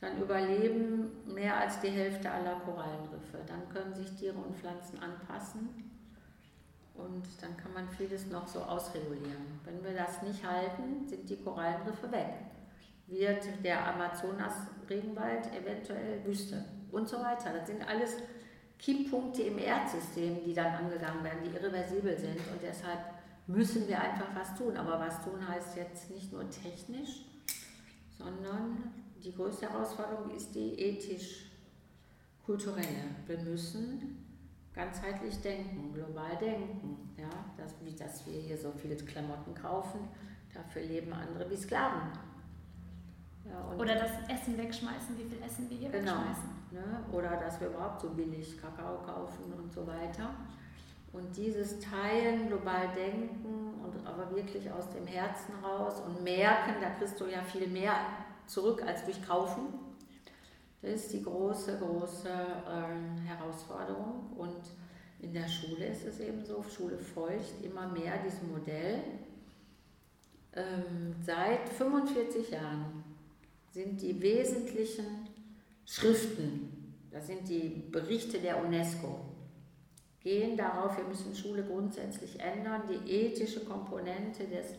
dann 0.00 0.20
überleben 0.20 1.10
mehr 1.26 1.56
als 1.56 1.80
die 1.80 1.88
Hälfte 1.88 2.30
aller 2.30 2.60
Korallenriffe. 2.60 3.38
Dann 3.46 3.68
können 3.68 3.94
sich 3.94 4.14
Tiere 4.14 4.36
und 4.36 4.56
Pflanzen 4.56 4.98
anpassen 5.00 5.68
und 6.94 7.24
dann 7.40 7.56
kann 7.56 7.72
man 7.72 7.88
vieles 7.88 8.26
noch 8.26 8.46
so 8.46 8.60
ausregulieren. 8.60 9.60
Wenn 9.64 9.82
wir 9.84 9.94
das 9.94 10.22
nicht 10.22 10.46
halten, 10.46 11.06
sind 11.06 11.28
die 11.28 11.36
Korallenriffe 11.36 12.10
weg. 12.10 12.34
Wird 13.06 13.44
der 13.62 13.86
Amazonas-Regenwald 13.94 15.46
eventuell 15.54 16.24
Wüste 16.24 16.64
und 16.90 17.08
so 17.08 17.18
weiter. 17.18 17.52
Das 17.52 17.66
sind 17.66 17.86
alles 17.86 18.16
Keypunkte 18.78 19.42
im 19.42 19.58
Erdsystem, 19.58 20.42
die 20.44 20.52
dann 20.52 20.74
angegangen 20.74 21.24
werden, 21.24 21.38
die 21.44 21.56
irreversibel 21.56 22.18
sind 22.18 22.36
und 22.36 22.62
deshalb 22.62 23.00
müssen 23.46 23.86
wir 23.88 24.00
einfach 24.00 24.28
was 24.34 24.54
tun. 24.56 24.76
Aber 24.76 24.98
was 24.98 25.22
tun 25.24 25.46
heißt 25.46 25.76
jetzt 25.76 26.10
nicht 26.10 26.32
nur 26.32 26.48
technisch, 26.50 27.24
sondern 28.18 28.92
die 29.26 29.34
größte 29.34 29.68
Herausforderung 29.68 30.30
ist 30.30 30.54
die 30.54 30.80
ethisch-kulturelle. 30.80 32.86
Wir 33.26 33.38
müssen 33.38 34.24
ganzheitlich 34.72 35.40
denken, 35.40 35.92
global 35.92 36.36
denken. 36.40 37.12
Ja? 37.18 37.28
Das, 37.56 37.74
wie 37.82 37.96
dass 37.96 38.24
wir 38.26 38.40
hier 38.40 38.56
so 38.56 38.70
viele 38.70 38.94
Klamotten 38.94 39.52
kaufen, 39.52 39.98
dafür 40.54 40.82
leben 40.82 41.12
andere 41.12 41.50
wie 41.50 41.56
Sklaven. 41.56 42.12
Ja, 43.44 43.74
Oder 43.76 43.96
das 43.96 44.12
Essen 44.28 44.56
wegschmeißen, 44.58 45.18
wie 45.18 45.24
viel 45.24 45.42
Essen 45.42 45.68
wir 45.70 45.76
hier 45.76 45.90
genau, 45.90 46.12
wegschmeißen. 46.12 46.50
Ne? 46.70 47.04
Oder 47.12 47.36
dass 47.36 47.60
wir 47.60 47.66
überhaupt 47.68 48.00
so 48.00 48.10
billig 48.10 48.60
Kakao 48.60 48.98
kaufen 48.98 49.52
und 49.56 49.72
so 49.72 49.86
weiter. 49.86 50.30
Und 51.12 51.36
dieses 51.36 51.78
Teilen, 51.80 52.48
global 52.48 52.88
denken 52.94 53.74
und 53.82 54.06
aber 54.06 54.30
wirklich 54.34 54.70
aus 54.70 54.90
dem 54.90 55.06
Herzen 55.06 55.54
raus 55.64 56.00
und 56.00 56.22
merken, 56.22 56.74
da 56.80 56.90
kriegst 56.90 57.18
du 57.20 57.26
ja 57.26 57.42
viel 57.42 57.66
mehr 57.68 57.94
zurück 58.46 58.82
als 58.86 59.04
durch 59.04 59.22
Kaufen. 59.26 59.74
Das 60.82 60.92
ist 60.92 61.12
die 61.12 61.22
große, 61.22 61.78
große 61.78 62.28
äh, 62.28 63.28
Herausforderung. 63.28 64.30
Und 64.36 64.60
in 65.20 65.32
der 65.32 65.48
Schule 65.48 65.86
ist 65.86 66.04
es 66.06 66.20
eben 66.20 66.44
so, 66.44 66.62
Schule 66.62 66.98
folgt 66.98 67.64
immer 67.64 67.88
mehr 67.88 68.18
diesem 68.18 68.52
Modell. 68.52 69.02
Ähm, 70.54 71.14
seit 71.24 71.68
45 71.68 72.50
Jahren 72.50 73.04
sind 73.70 74.00
die 74.00 74.20
wesentlichen 74.20 75.28
Schriften, 75.84 76.94
das 77.10 77.26
sind 77.26 77.48
die 77.48 77.84
Berichte 77.90 78.38
der 78.38 78.62
UNESCO, 78.64 79.20
gehen 80.26 80.56
darauf, 80.56 80.96
wir 80.96 81.04
müssen 81.04 81.34
Schule 81.34 81.62
grundsätzlich 81.62 82.40
ändern. 82.40 82.82
Die 82.90 83.10
ethische 83.10 83.64
Komponente, 83.64 84.44
des, 84.44 84.74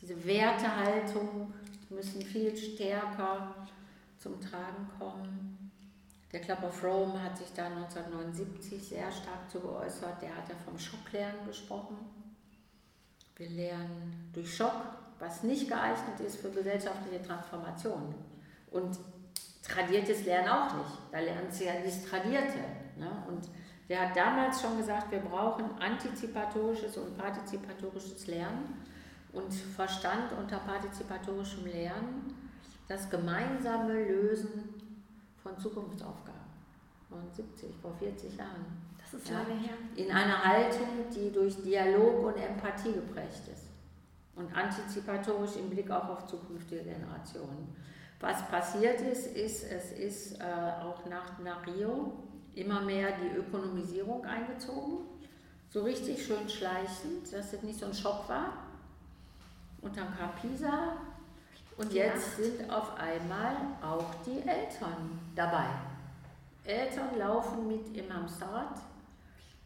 diese 0.00 0.24
Wertehaltung 0.24 1.52
müssen 1.90 2.22
viel 2.22 2.56
stärker 2.56 3.54
zum 4.18 4.40
Tragen 4.40 4.88
kommen. 4.98 5.70
Der 6.32 6.40
Club 6.40 6.64
of 6.64 6.82
Rome 6.82 7.22
hat 7.22 7.38
sich 7.38 7.52
da 7.54 7.66
1979 7.66 8.82
sehr 8.82 9.12
stark 9.12 9.48
zu 9.48 9.60
geäußert. 9.60 10.20
Der 10.20 10.36
hat 10.36 10.48
ja 10.48 10.56
vom 10.64 10.78
Schocklernen 10.78 11.46
gesprochen. 11.46 11.96
Wir 13.36 13.48
lernen 13.50 14.30
durch 14.32 14.56
Schock, 14.56 14.82
was 15.18 15.42
nicht 15.42 15.68
geeignet 15.68 16.18
ist 16.26 16.40
für 16.40 16.50
gesellschaftliche 16.50 17.22
Transformation. 17.22 18.14
Und 18.70 18.98
tradiertes 19.62 20.24
Lernen 20.24 20.48
auch 20.48 20.74
nicht. 20.74 20.98
Da 21.12 21.20
lernt 21.20 21.52
sie 21.52 21.64
ja 21.66 21.74
das 21.84 22.04
Tradierte. 22.04 22.58
Ne? 22.96 23.10
Und 23.28 23.48
der 23.88 24.08
hat 24.08 24.16
damals 24.16 24.60
schon 24.60 24.78
gesagt, 24.78 25.10
wir 25.12 25.20
brauchen 25.20 25.70
antizipatorisches 25.78 26.96
und 26.96 27.16
partizipatorisches 27.16 28.26
Lernen 28.26 28.84
und 29.34 29.52
Verstand 29.52 30.32
unter 30.38 30.58
partizipatorischem 30.58 31.66
Lernen, 31.66 32.34
das 32.88 33.10
gemeinsame 33.10 34.04
Lösen 34.04 34.74
von 35.42 35.58
Zukunftsaufgaben. 35.58 36.34
79, 37.10 37.74
vor 37.80 37.94
40 37.94 38.36
Jahren. 38.36 38.64
Das 38.98 39.14
ist 39.14 39.30
lange 39.30 39.54
her. 39.60 39.74
In 39.96 40.10
einer 40.10 40.44
Haltung, 40.44 40.88
die 41.14 41.30
durch 41.30 41.62
Dialog 41.62 42.24
und 42.26 42.36
Empathie 42.36 42.92
geprägt 42.92 43.42
ist. 43.52 43.64
Und 44.36 44.54
antizipatorisch 44.56 45.56
im 45.56 45.70
Blick 45.70 45.90
auch 45.90 46.08
auf 46.08 46.26
zukünftige 46.26 46.82
Generationen. 46.82 47.68
Was 48.20 48.48
passiert 48.48 49.00
ist, 49.00 49.26
ist, 49.26 49.64
es 49.64 49.92
ist 49.92 50.40
äh, 50.40 50.44
auch 50.82 51.04
nach, 51.06 51.38
nach 51.40 51.66
Rio 51.66 52.12
immer 52.54 52.80
mehr 52.80 53.10
die 53.18 53.36
Ökonomisierung 53.36 54.24
eingezogen. 54.24 55.06
So 55.68 55.82
richtig 55.82 56.24
schön 56.24 56.48
schleichend, 56.48 57.32
dass 57.32 57.52
es 57.52 57.62
nicht 57.62 57.78
so 57.78 57.86
ein 57.86 57.94
Schock 57.94 58.28
war. 58.28 58.63
Und 59.84 59.94
dann 59.96 60.16
kam 60.16 60.30
Pisa 60.40 60.96
und 61.76 61.92
jetzt 61.92 62.36
sind 62.36 62.70
auf 62.70 62.96
einmal 62.98 63.54
auch 63.82 64.14
die 64.24 64.38
Eltern 64.38 65.20
dabei. 65.36 65.66
Eltern 66.64 67.18
laufen 67.18 67.68
mit 67.68 67.94
im 67.94 68.12
Hamsterrad. 68.12 68.80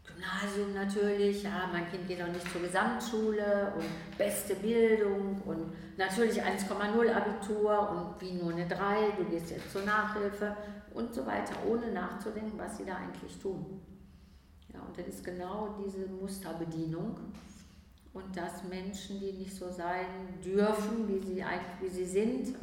Gymnasium 0.05 0.75
natürlich, 0.75 1.45
ja, 1.45 1.69
mein 1.73 1.89
Kind 1.89 2.09
geht 2.09 2.21
auch 2.21 2.33
nicht 2.33 2.51
zur 2.51 2.63
Gesamtschule 2.63 3.73
und 3.77 4.19
beste 4.19 4.57
Bildung 4.57 5.41
und 5.45 5.73
natürlich 5.97 6.43
1,0 6.43 7.15
Abitur 7.15 7.91
und 7.91 8.21
wie 8.21 8.33
nur 8.33 8.53
eine 8.53 8.67
3, 8.67 9.13
du 9.19 9.25
gehst 9.27 9.51
jetzt 9.51 9.71
zur 9.71 9.83
Nachhilfe 9.83 10.57
und 10.95 11.15
so 11.15 11.25
weiter, 11.25 11.55
ohne 11.65 11.93
nachzudenken, 11.93 12.59
was 12.59 12.79
sie 12.79 12.85
da 12.85 12.97
eigentlich 12.97 13.39
tun. 13.39 13.81
Ja, 14.73 14.81
und 14.81 14.99
das 14.99 15.07
ist 15.07 15.23
genau 15.23 15.77
diese 15.85 16.09
Musterbedienung 16.09 17.15
und 18.19 18.37
dass 18.37 18.65
Menschen, 18.65 19.21
die 19.21 19.33
nicht 19.33 19.55
so 19.55 19.71
sein 19.71 20.07
dürfen, 20.45 21.09
wie 21.09 21.21
sie, 21.25 21.43
eigentlich, 21.43 21.81
wie 21.81 21.89
sie 21.89 22.05
sind 22.05 22.55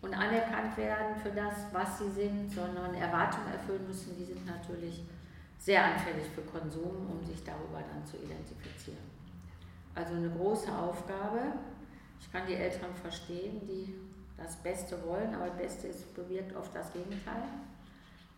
und 0.00 0.14
anerkannt 0.14 0.76
werden 0.76 1.16
für 1.22 1.30
das, 1.30 1.66
was 1.72 1.98
sie 1.98 2.10
sind, 2.10 2.50
sondern 2.52 2.94
Erwartungen 2.94 3.52
erfüllen 3.52 3.86
müssen, 3.86 4.16
die 4.16 4.24
sind 4.24 4.46
natürlich 4.46 5.02
sehr 5.58 5.84
anfällig 5.84 6.26
für 6.34 6.42
Konsum, 6.42 7.10
um 7.10 7.24
sich 7.24 7.42
darüber 7.42 7.80
dann 7.80 8.04
zu 8.04 8.16
identifizieren. 8.18 8.98
Also 9.94 10.14
eine 10.14 10.30
große 10.30 10.70
Aufgabe. 10.70 11.40
Ich 12.20 12.30
kann 12.30 12.46
die 12.46 12.54
Eltern 12.54 12.94
verstehen, 12.94 13.60
die 13.66 13.94
das 14.36 14.56
Beste 14.56 15.02
wollen, 15.06 15.34
aber 15.34 15.46
das 15.46 15.56
Beste 15.56 15.86
ist, 15.88 16.14
bewirkt 16.14 16.54
oft 16.56 16.74
das 16.74 16.92
Gegenteil. 16.92 17.44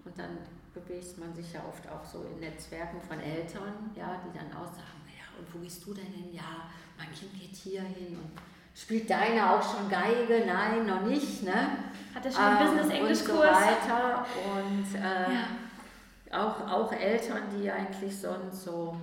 Und 0.04 0.16
dann 0.18 0.38
bewegt 0.72 1.18
man 1.18 1.34
sich 1.34 1.52
ja 1.52 1.60
oft 1.68 1.88
auch 1.88 2.04
so 2.04 2.24
in 2.32 2.40
Netzwerken 2.40 3.00
von 3.00 3.18
Eltern, 3.18 3.90
ja, 3.96 4.20
die 4.24 4.38
dann 4.38 4.52
auch 4.52 4.72
sagen, 4.72 4.95
und 5.38 5.52
wo 5.54 5.58
gehst 5.58 5.84
du 5.86 5.94
denn 5.94 6.06
hin? 6.06 6.32
Ja, 6.32 6.68
mein 6.98 7.12
Kind 7.12 7.32
geht 7.34 7.54
hier 7.54 7.82
hin 7.82 8.16
und 8.16 8.30
spielt 8.74 9.08
deine 9.08 9.50
auch 9.50 9.62
schon 9.62 9.88
Geige? 9.88 10.44
Nein, 10.46 10.86
noch 10.86 11.02
nicht, 11.02 11.42
ne? 11.42 11.78
Hat 12.14 12.24
er 12.24 12.30
schon 12.30 12.42
einen 12.42 12.60
ähm, 12.60 12.76
Business-Englisch-Kurs? 12.76 13.30
Und 13.30 13.40
so 13.40 13.40
weiter. 13.40 14.26
Und 14.56 14.94
äh, 14.94 16.30
ja. 16.30 16.46
auch, 16.46 16.68
auch 16.70 16.92
Eltern, 16.92 17.42
die 17.56 17.70
eigentlich 17.70 18.16
sonst 18.18 18.64
so 18.64 18.96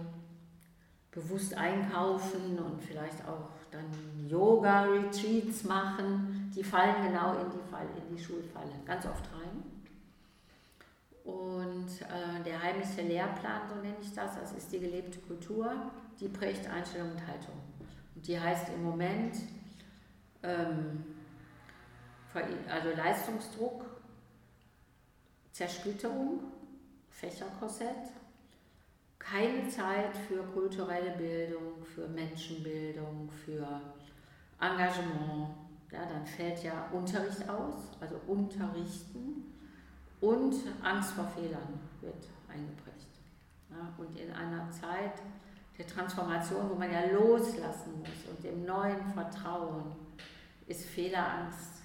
bewusst 1.12 1.56
einkaufen 1.56 2.58
und 2.58 2.84
vielleicht 2.84 3.24
auch 3.28 3.50
dann 3.72 4.28
Yoga-Retreats 4.28 5.64
machen, 5.64 6.52
die 6.56 6.64
fallen 6.64 7.08
genau 7.08 7.34
in 7.34 7.52
die, 7.52 7.70
Fall, 7.70 7.88
in 7.98 8.16
die 8.16 8.24
Schulfalle, 8.24 8.72
ganz 8.86 9.06
oft 9.06 9.26
rein. 9.32 9.64
Und 11.24 11.88
äh, 12.02 12.44
der 12.44 12.62
heimliche 12.62 13.02
Lehrplan, 13.02 13.62
so 13.70 13.76
nenne 13.76 13.96
ich 14.02 14.14
das, 14.14 14.36
das 14.40 14.52
ist 14.52 14.72
die 14.72 14.80
gelebte 14.80 15.20
Kultur, 15.20 15.72
die 16.20 16.28
prägt 16.28 16.68
Einstellung 16.70 17.12
und 17.12 17.28
Haltung. 17.28 17.56
Und 18.16 18.28
die 18.28 18.40
heißt 18.40 18.70
im 18.70 18.84
Moment 18.84 19.36
ähm, 20.44 21.04
also 22.70 22.90
Leistungsdruck, 22.96 23.86
Zersplitterung, 25.52 26.40
Fächerkorsett, 27.10 28.12
keine 29.20 29.68
Zeit 29.70 30.18
für 30.28 30.44
kulturelle 30.44 31.12
Bildung, 31.12 31.84
für 31.84 32.08
Menschenbildung, 32.08 33.30
für 33.46 33.82
Engagement. 34.60 35.56
Ja, 35.92 36.06
dann 36.06 36.26
fällt 36.26 36.64
ja 36.64 36.90
Unterricht 36.92 37.48
aus, 37.48 37.76
also 38.00 38.20
Unterrichten 38.26 39.54
und 40.22 40.56
Angst 40.82 41.12
vor 41.12 41.28
Fehlern 41.28 41.80
wird 42.02 42.28
eingeprägt. 42.48 43.08
Ja, 43.70 43.94
und 43.98 44.18
in 44.18 44.32
einer 44.32 44.70
Zeit 44.72 45.22
der 45.84 45.94
Transformation, 45.94 46.70
wo 46.70 46.76
man 46.76 46.92
ja 46.92 47.06
loslassen 47.12 48.00
muss 48.00 48.30
und 48.30 48.44
dem 48.44 48.66
neuen 48.66 49.06
Vertrauen, 49.14 49.96
ist 50.68 50.86
Fehlerangst 50.86 51.82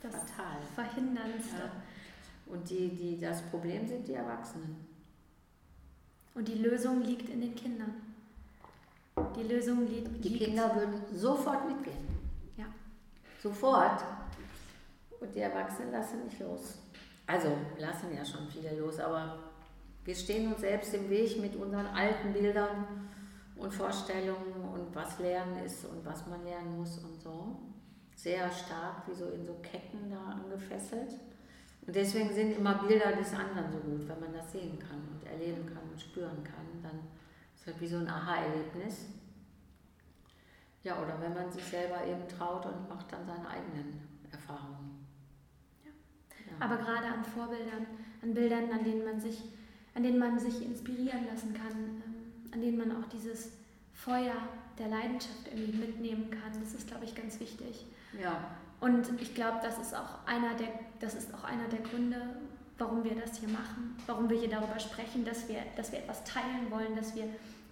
das 0.00 0.14
fatal. 0.14 0.56
Verhinderndste. 0.74 1.56
Ja. 1.58 2.52
Und 2.52 2.68
die, 2.68 2.88
die 2.88 3.20
das 3.20 3.42
Problem 3.42 3.86
sind 3.86 4.08
die 4.08 4.14
Erwachsenen. 4.14 4.76
Und 6.34 6.48
die 6.48 6.54
Lösung 6.54 7.02
liegt 7.02 7.28
in 7.28 7.40
den 7.40 7.54
Kindern. 7.54 7.94
Die 9.36 9.42
Lösung 9.42 9.86
liegt. 9.86 10.24
Die 10.24 10.38
Kinder 10.38 10.74
würden 10.74 11.02
sofort 11.12 11.68
mitgehen. 11.68 12.08
Ja. 12.56 12.66
Sofort. 13.42 14.02
Und 15.20 15.34
die 15.34 15.40
Erwachsenen 15.40 15.92
lassen 15.92 16.24
nicht 16.24 16.40
los. 16.40 16.78
Also 17.26 17.56
lassen 17.78 18.14
ja 18.16 18.24
schon 18.24 18.48
viele 18.48 18.76
los, 18.80 18.98
aber 18.98 19.38
wir 20.04 20.14
stehen 20.14 20.52
uns 20.52 20.62
selbst 20.62 20.94
im 20.94 21.08
Weg 21.10 21.38
mit 21.40 21.54
unseren 21.54 21.86
alten 21.86 22.32
Bildern 22.32 23.09
und 23.60 23.72
Vorstellungen 23.72 24.62
und 24.72 24.94
was 24.94 25.18
Lernen 25.18 25.64
ist 25.64 25.84
und 25.84 26.04
was 26.04 26.26
man 26.26 26.42
lernen 26.44 26.78
muss 26.78 26.98
und 26.98 27.20
so. 27.20 27.56
Sehr 28.16 28.50
stark, 28.50 29.06
wie 29.06 29.14
so 29.14 29.28
in 29.30 29.44
so 29.44 29.54
Ketten 29.62 30.10
da 30.10 30.32
angefesselt. 30.42 31.12
Und 31.86 31.94
deswegen 31.96 32.32
sind 32.32 32.56
immer 32.56 32.74
Bilder 32.86 33.12
des 33.12 33.32
anderen 33.32 33.70
so 33.70 33.78
gut, 33.78 34.08
wenn 34.08 34.20
man 34.20 34.32
das 34.32 34.52
sehen 34.52 34.78
kann 34.78 35.00
und 35.12 35.26
erleben 35.26 35.66
kann 35.66 35.82
und 35.90 36.00
spüren 36.00 36.42
kann. 36.44 36.82
Dann 36.82 37.00
ist 37.54 37.66
das 37.66 37.80
wie 37.80 37.88
so 37.88 37.98
ein 37.98 38.08
Aha-Erlebnis. 38.08 39.06
Ja, 40.82 41.00
oder 41.02 41.20
wenn 41.20 41.34
man 41.34 41.50
sich 41.50 41.64
selber 41.64 42.04
eben 42.06 42.26
traut 42.28 42.64
und 42.66 42.88
macht 42.88 43.12
dann 43.12 43.26
seine 43.26 43.48
eigenen 43.48 44.00
Erfahrungen. 44.30 45.06
Ja. 45.84 45.90
Ja. 46.46 46.64
Aber 46.64 46.76
gerade 46.78 47.06
an 47.06 47.24
Vorbildern, 47.24 47.86
an 48.22 48.34
Bildern, 48.34 48.70
an 48.72 48.84
denen 48.84 49.04
man 49.04 49.20
sich, 49.20 49.42
an 49.94 50.02
denen 50.02 50.18
man 50.18 50.38
sich 50.38 50.64
inspirieren 50.64 51.26
lassen 51.26 51.52
kann, 51.52 52.02
an 52.52 52.60
denen 52.60 52.78
man 52.78 52.92
auch 52.92 53.08
dieses 53.08 53.50
Feuer 53.94 54.34
der 54.78 54.88
Leidenschaft 54.88 55.46
irgendwie 55.52 55.76
mitnehmen 55.76 56.30
kann, 56.30 56.58
das 56.60 56.74
ist, 56.74 56.88
glaube 56.88 57.04
ich, 57.04 57.14
ganz 57.14 57.38
wichtig. 57.38 57.84
Ja. 58.20 58.50
Und 58.80 59.20
ich 59.20 59.34
glaube, 59.34 59.58
das 59.62 59.78
ist 59.78 59.94
auch 59.94 60.26
einer 60.26 60.54
der, 60.54 60.68
das 61.00 61.14
ist 61.14 61.34
auch 61.34 61.44
einer 61.44 61.68
der 61.68 61.80
Gründe, 61.80 62.16
warum 62.78 63.04
wir 63.04 63.14
das 63.14 63.38
hier 63.38 63.48
machen, 63.48 63.96
warum 64.06 64.30
wir 64.30 64.38
hier 64.38 64.48
darüber 64.48 64.78
sprechen, 64.78 65.24
dass 65.24 65.48
wir, 65.48 65.62
dass 65.76 65.92
wir 65.92 65.98
etwas 65.98 66.24
teilen 66.24 66.70
wollen, 66.70 66.96
dass 66.96 67.14
wir 67.14 67.24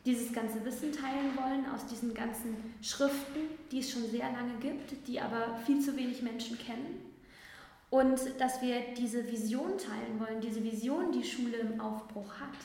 dieses 0.05 0.33
ganze 0.33 0.64
Wissen 0.64 0.93
teilen 0.93 1.37
wollen 1.37 1.67
aus 1.75 1.87
diesen 1.87 2.14
ganzen 2.14 2.57
Schriften, 2.83 3.41
die 3.73 3.81
es 3.81 3.91
schon 3.91 4.09
sehr 4.11 4.31
lange 4.31 4.55
gibt, 4.61 5.07
die 5.07 5.21
aber 5.21 5.59
viel 5.67 5.81
zu 5.81 5.97
wenig 5.97 6.23
Menschen 6.23 6.59
kennen. 6.59 7.01
Und 7.91 8.21
dass 8.38 8.61
wir 8.61 8.77
diese 8.97 9.27
Vision 9.31 9.79
teilen 9.79 10.21
wollen, 10.21 10.41
diese 10.43 10.62
Vision, 10.62 11.11
die 11.11 11.25
Schule 11.25 11.57
im 11.57 11.81
Aufbruch 11.81 12.35
hat, 12.38 12.57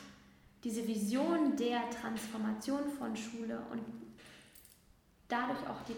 diese 0.63 0.88
Vision 0.88 1.56
der 1.58 1.89
Transformation 1.89 2.89
von 2.97 3.15
Schule 3.15 3.60
und 3.71 3.82
dadurch 5.28 5.60
auch 5.67 5.82
die 5.88 5.95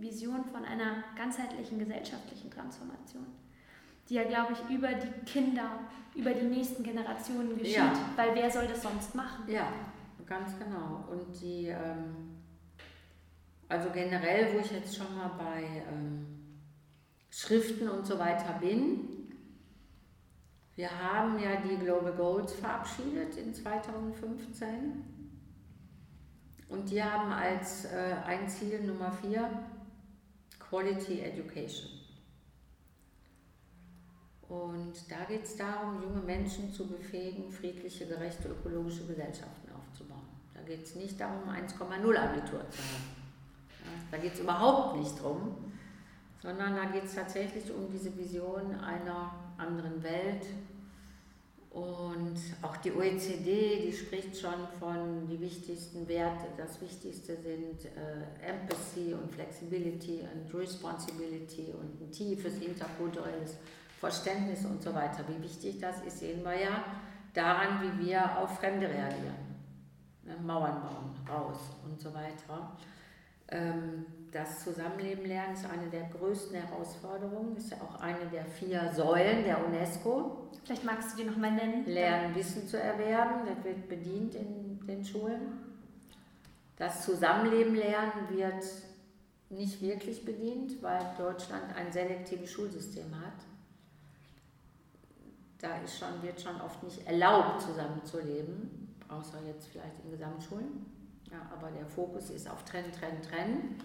Vision 0.00 0.44
von 0.44 0.64
einer 0.64 1.04
ganzheitlichen 1.16 1.78
gesellschaftlichen 1.78 2.50
Transformation, 2.50 3.26
die 4.08 4.14
ja, 4.14 4.24
glaube 4.24 4.52
ich, 4.52 4.74
über 4.74 4.88
die 4.88 5.24
Kinder, 5.24 5.80
über 6.14 6.32
die 6.32 6.46
nächsten 6.46 6.82
Generationen 6.82 7.56
geschieht. 7.58 7.76
Ja. 7.76 7.92
Weil 8.16 8.34
wer 8.34 8.50
soll 8.50 8.66
das 8.66 8.82
sonst 8.82 9.14
machen? 9.14 9.50
Ja, 9.50 9.72
ganz 10.26 10.52
genau. 10.58 11.04
Und 11.10 11.40
die, 11.40 11.68
ähm, 11.68 12.40
also 13.68 13.90
generell, 13.90 14.54
wo 14.54 14.58
ich 14.58 14.70
jetzt 14.70 14.96
schon 14.96 15.16
mal 15.16 15.30
bei 15.38 15.82
ähm, 15.90 16.26
Schriften 17.30 17.88
und 17.88 18.06
so 18.06 18.18
weiter 18.18 18.58
bin, 18.60 19.23
wir 20.76 20.90
haben 20.90 21.38
ja 21.38 21.56
die 21.56 21.76
Global 21.76 22.12
Goals 22.12 22.54
verabschiedet 22.54 23.36
in 23.36 23.54
2015 23.54 25.04
Und 26.68 26.90
die 26.90 27.02
haben 27.02 27.32
als 27.32 27.84
äh, 27.84 28.16
ein 28.26 28.48
Ziel 28.48 28.82
Nummer 28.82 29.12
vier 29.12 29.48
Quality 30.58 31.20
Education. 31.20 31.90
Und 34.48 35.10
da 35.10 35.24
geht 35.24 35.44
es 35.44 35.56
darum, 35.56 36.02
junge 36.02 36.20
Menschen 36.20 36.72
zu 36.72 36.86
befähigen, 36.88 37.50
friedliche, 37.50 38.06
gerechte, 38.06 38.48
ökologische 38.48 39.06
Gesellschaften 39.06 39.70
aufzubauen. 39.72 40.28
Da 40.52 40.62
geht 40.62 40.84
es 40.84 40.94
nicht 40.96 41.20
darum, 41.20 41.48
1,0 41.48 42.16
Abitur 42.16 42.68
zu 42.70 42.78
haben. 42.78 43.14
Da 44.10 44.18
geht 44.18 44.34
es 44.34 44.40
überhaupt 44.40 44.96
nicht 44.98 45.20
drum, 45.22 45.72
sondern 46.42 46.76
da 46.76 46.84
geht 46.86 47.04
es 47.04 47.14
tatsächlich 47.14 47.72
um 47.72 47.90
diese 47.90 48.16
Vision 48.16 48.74
einer 48.80 49.32
anderen 49.56 50.02
Welt. 50.02 50.46
Und 51.74 52.38
auch 52.62 52.76
die 52.76 52.92
OECD, 52.92 53.86
die 53.86 53.92
spricht 53.92 54.38
schon 54.38 54.68
von 54.78 55.26
die 55.26 55.40
wichtigsten 55.40 56.06
Werte. 56.06 56.46
Das 56.56 56.80
Wichtigste 56.80 57.36
sind 57.36 57.86
äh, 57.86 58.48
Empathy 58.48 59.12
und 59.12 59.34
Flexibility 59.34 60.20
und 60.20 60.54
Responsibility 60.54 61.74
und 61.76 62.00
ein 62.00 62.12
tiefes 62.12 62.60
interkulturelles 62.60 63.56
Verständnis 63.98 64.64
und 64.64 64.84
so 64.84 64.94
weiter. 64.94 65.24
Wie 65.26 65.42
wichtig 65.42 65.80
das 65.80 66.00
ist, 66.02 66.20
sehen 66.20 66.44
wir 66.44 66.60
ja 66.60 66.84
daran, 67.32 67.82
wie 67.82 68.06
wir 68.06 68.38
auf 68.38 68.56
Fremde 68.60 68.88
reagieren. 68.88 69.34
Ne, 70.22 70.36
Mauern 70.46 70.80
bauen, 70.80 71.16
raus 71.28 71.58
und 71.84 72.00
so 72.00 72.14
weiter. 72.14 72.76
Ähm, 73.54 74.04
das 74.32 74.64
Zusammenleben 74.64 75.26
lernen 75.26 75.54
ist 75.54 75.64
eine 75.64 75.88
der 75.88 76.08
größten 76.08 76.56
Herausforderungen, 76.56 77.56
ist 77.56 77.70
ja 77.70 77.76
auch 77.80 78.00
eine 78.00 78.26
der 78.26 78.44
vier 78.44 78.92
Säulen 78.92 79.44
der 79.44 79.64
UNESCO. 79.64 80.48
Vielleicht 80.64 80.82
magst 80.82 81.12
du 81.12 81.22
die 81.22 81.30
nochmal 81.30 81.52
nennen. 81.52 81.86
Lernen, 81.86 82.34
Wissen 82.34 82.66
zu 82.66 82.80
erwerben, 82.80 83.46
das 83.46 83.64
wird 83.64 83.88
bedient 83.88 84.34
in 84.34 84.84
den 84.84 85.04
Schulen. 85.04 85.60
Das 86.76 87.04
Zusammenleben 87.04 87.76
lernen 87.76 88.28
wird 88.30 88.64
nicht 89.50 89.80
wirklich 89.80 90.24
bedient, 90.24 90.82
weil 90.82 91.14
Deutschland 91.16 91.76
ein 91.76 91.92
selektives 91.92 92.50
Schulsystem 92.50 93.14
hat. 93.20 93.38
Da 95.60 95.76
ist 95.84 95.96
schon, 95.96 96.20
wird 96.22 96.40
schon 96.40 96.60
oft 96.60 96.82
nicht 96.82 97.06
erlaubt, 97.06 97.62
zusammenzuleben, 97.62 98.96
außer 99.08 99.38
jetzt 99.46 99.68
vielleicht 99.68 100.04
in 100.04 100.10
Gesamtschulen. 100.10 100.93
Ja, 101.34 101.40
aber 101.52 101.68
der 101.72 101.84
Fokus 101.84 102.30
ist 102.30 102.48
auf 102.48 102.62
Trennen, 102.64 102.92
Trennen, 102.92 103.20
Trennen. 103.20 103.80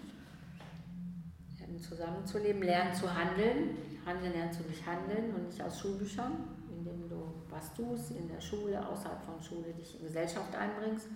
Lernen 1.57 1.79
zusammenzuleben, 1.79 2.62
lernen 2.62 2.93
zu 2.93 3.12
handeln. 3.12 3.75
Handeln 4.05 4.33
lernst 4.33 4.59
du 4.59 4.65
durch 4.65 4.85
Handeln 4.85 5.33
und 5.33 5.47
nicht 5.47 5.59
aus 5.59 5.79
Schulbüchern, 5.79 6.33
indem 6.69 7.09
du 7.09 7.33
was 7.49 7.73
tust 7.73 8.12
in 8.12 8.27
der 8.27 8.39
Schule, 8.39 8.88
außerhalb 8.88 9.23
von 9.23 9.41
Schule 9.41 9.73
dich 9.73 9.99
in 9.99 10.05
Gesellschaft 10.05 10.55
einbringst. 10.55 11.07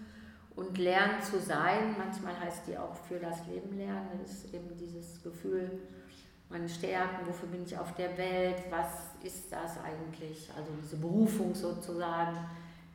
Und 0.55 0.75
lernen 0.79 1.21
zu 1.21 1.39
sein, 1.39 1.95
manchmal 1.99 2.39
heißt 2.39 2.67
die 2.67 2.77
auch 2.79 2.95
für 2.95 3.19
das 3.19 3.45
Leben 3.45 3.77
lernen, 3.77 4.19
das 4.19 4.31
ist 4.31 4.53
eben 4.55 4.75
dieses 4.75 5.21
Gefühl, 5.21 5.81
meine 6.49 6.69
Stärken, 6.69 7.27
wofür 7.27 7.49
bin 7.49 7.63
ich 7.63 7.77
auf 7.77 7.93
der 7.93 8.17
Welt, 8.17 8.57
was 8.71 9.11
ist 9.23 9.51
das 9.51 9.77
eigentlich, 9.83 10.49
also 10.55 10.71
diese 10.81 10.97
Berufung 10.97 11.53
sozusagen, 11.53 12.37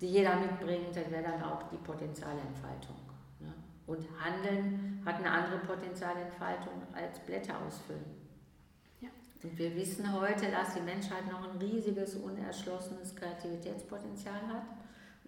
die 0.01 0.07
jeder 0.07 0.37
mitbringt, 0.37 0.95
das 0.95 1.11
wäre 1.11 1.23
dann 1.23 1.43
auch 1.43 1.65
die 1.65 1.77
Potenzialentfaltung. 1.79 3.08
Und 3.89 4.07
Handeln 4.21 5.03
hat 5.05 5.17
eine 5.17 5.31
andere 5.31 5.59
Potenzialentfaltung 5.59 6.75
als 6.93 7.19
Blätter 7.21 7.55
ausfüllen. 7.67 8.05
Ja. 9.01 9.09
Und 9.43 9.59
wir 9.59 9.75
wissen 9.75 10.13
heute, 10.13 10.49
dass 10.53 10.75
die 10.75 10.83
Menschheit 10.83 11.27
noch 11.27 11.51
ein 11.51 11.59
riesiges, 11.59 12.15
unerschlossenes 12.15 13.17
Kreativitätspotenzial 13.17 14.41
hat. 14.47 14.63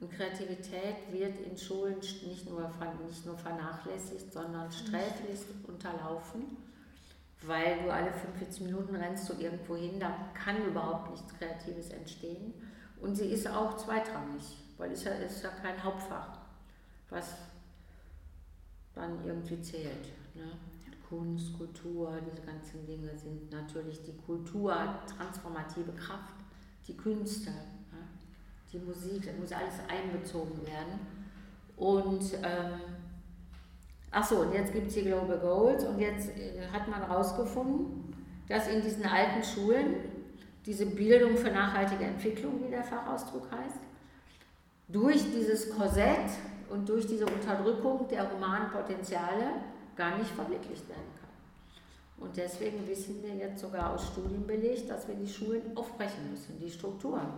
Und 0.01 0.13
Kreativität 0.13 1.11
wird 1.11 1.41
in 1.41 1.59
Schulen 1.59 1.97
nicht 1.99 2.49
nur, 2.49 2.71
nicht 3.05 3.27
nur 3.27 3.37
vernachlässigt, 3.37 4.33
sondern 4.33 4.71
sträflichst 4.71 5.47
unterlaufen 5.67 6.57
weil 7.43 7.83
du 7.83 7.91
alle 7.91 8.13
45 8.13 8.63
Minuten 8.63 8.95
rennst 8.97 9.29
du 9.29 9.35
irgendwo 9.35 9.77
hin, 9.77 9.99
da 9.99 10.15
kann 10.35 10.63
überhaupt 10.65 11.11
nichts 11.11 11.33
Kreatives 11.39 11.91
entstehen. 11.91 12.53
Und 13.01 13.15
sie 13.17 13.27
ist 13.27 13.49
auch 13.49 13.77
zweitrangig, 13.77 14.59
weil 14.77 14.93
es 14.93 15.05
ja, 15.05 15.13
ist 15.13 15.43
ja 15.43 15.51
kein 15.63 15.83
Hauptfach, 15.83 16.39
was 17.09 17.35
dann 19.01 19.25
irgendwie 19.25 19.61
zählt. 19.61 20.07
Ne? 20.35 20.53
Kunst, 21.09 21.57
Kultur, 21.59 22.13
diese 22.25 22.43
ganzen 22.43 22.87
Dinge 22.87 23.17
sind 23.17 23.51
natürlich 23.51 24.03
die 24.05 24.17
Kultur, 24.17 24.75
transformative 25.17 25.93
Kraft, 25.93 26.35
die 26.87 26.97
Künste, 26.97 27.51
ne? 27.51 28.07
die 28.73 28.79
Musik, 28.79 29.27
das 29.27 29.37
muss 29.37 29.53
alles 29.53 29.75
einbezogen 29.89 30.65
werden. 30.67 31.01
Und 31.77 32.23
ähm, 32.43 32.81
Ach 34.13 34.25
so, 34.25 34.41
und 34.41 34.53
jetzt 34.53 34.73
gibt 34.73 34.89
es 34.89 34.95
die 34.95 35.03
Global 35.03 35.39
Goals 35.39 35.85
und 35.85 36.01
jetzt 36.01 36.31
äh, 36.37 36.67
hat 36.73 36.89
man 36.89 37.07
herausgefunden, 37.07 38.13
dass 38.49 38.67
in 38.67 38.83
diesen 38.83 39.05
alten 39.05 39.43
Schulen 39.45 39.95
diese 40.67 40.87
Bildung 40.87 41.37
für 41.37 41.51
nachhaltige 41.51 42.05
Entwicklung, 42.05 42.61
wie 42.65 42.71
der 42.71 42.83
Fachausdruck 42.83 43.49
heißt, 43.53 43.79
durch 44.89 45.23
dieses 45.33 45.71
Korsett 45.71 46.31
und 46.71 46.89
durch 46.89 47.07
diese 47.07 47.27
Unterdrückung 47.27 48.07
der 48.09 48.33
humanen 48.33 48.71
Potenziale 48.71 49.53
gar 49.97 50.17
nicht 50.17 50.31
verwirklicht 50.31 50.89
werden 50.89 51.13
kann. 51.21 52.27
Und 52.27 52.37
deswegen 52.37 52.87
wissen 52.87 53.23
wir 53.23 53.35
jetzt 53.35 53.61
sogar 53.61 53.95
aus 53.95 54.07
Studien 54.07 54.47
belegt, 54.47 54.89
dass 54.91 55.09
wir 55.09 55.15
die 55.15 55.29
Schulen 55.29 55.77
aufbrechen 55.77 56.31
müssen, 56.31 56.59
die 56.59 56.71
Strukturen. 56.71 57.29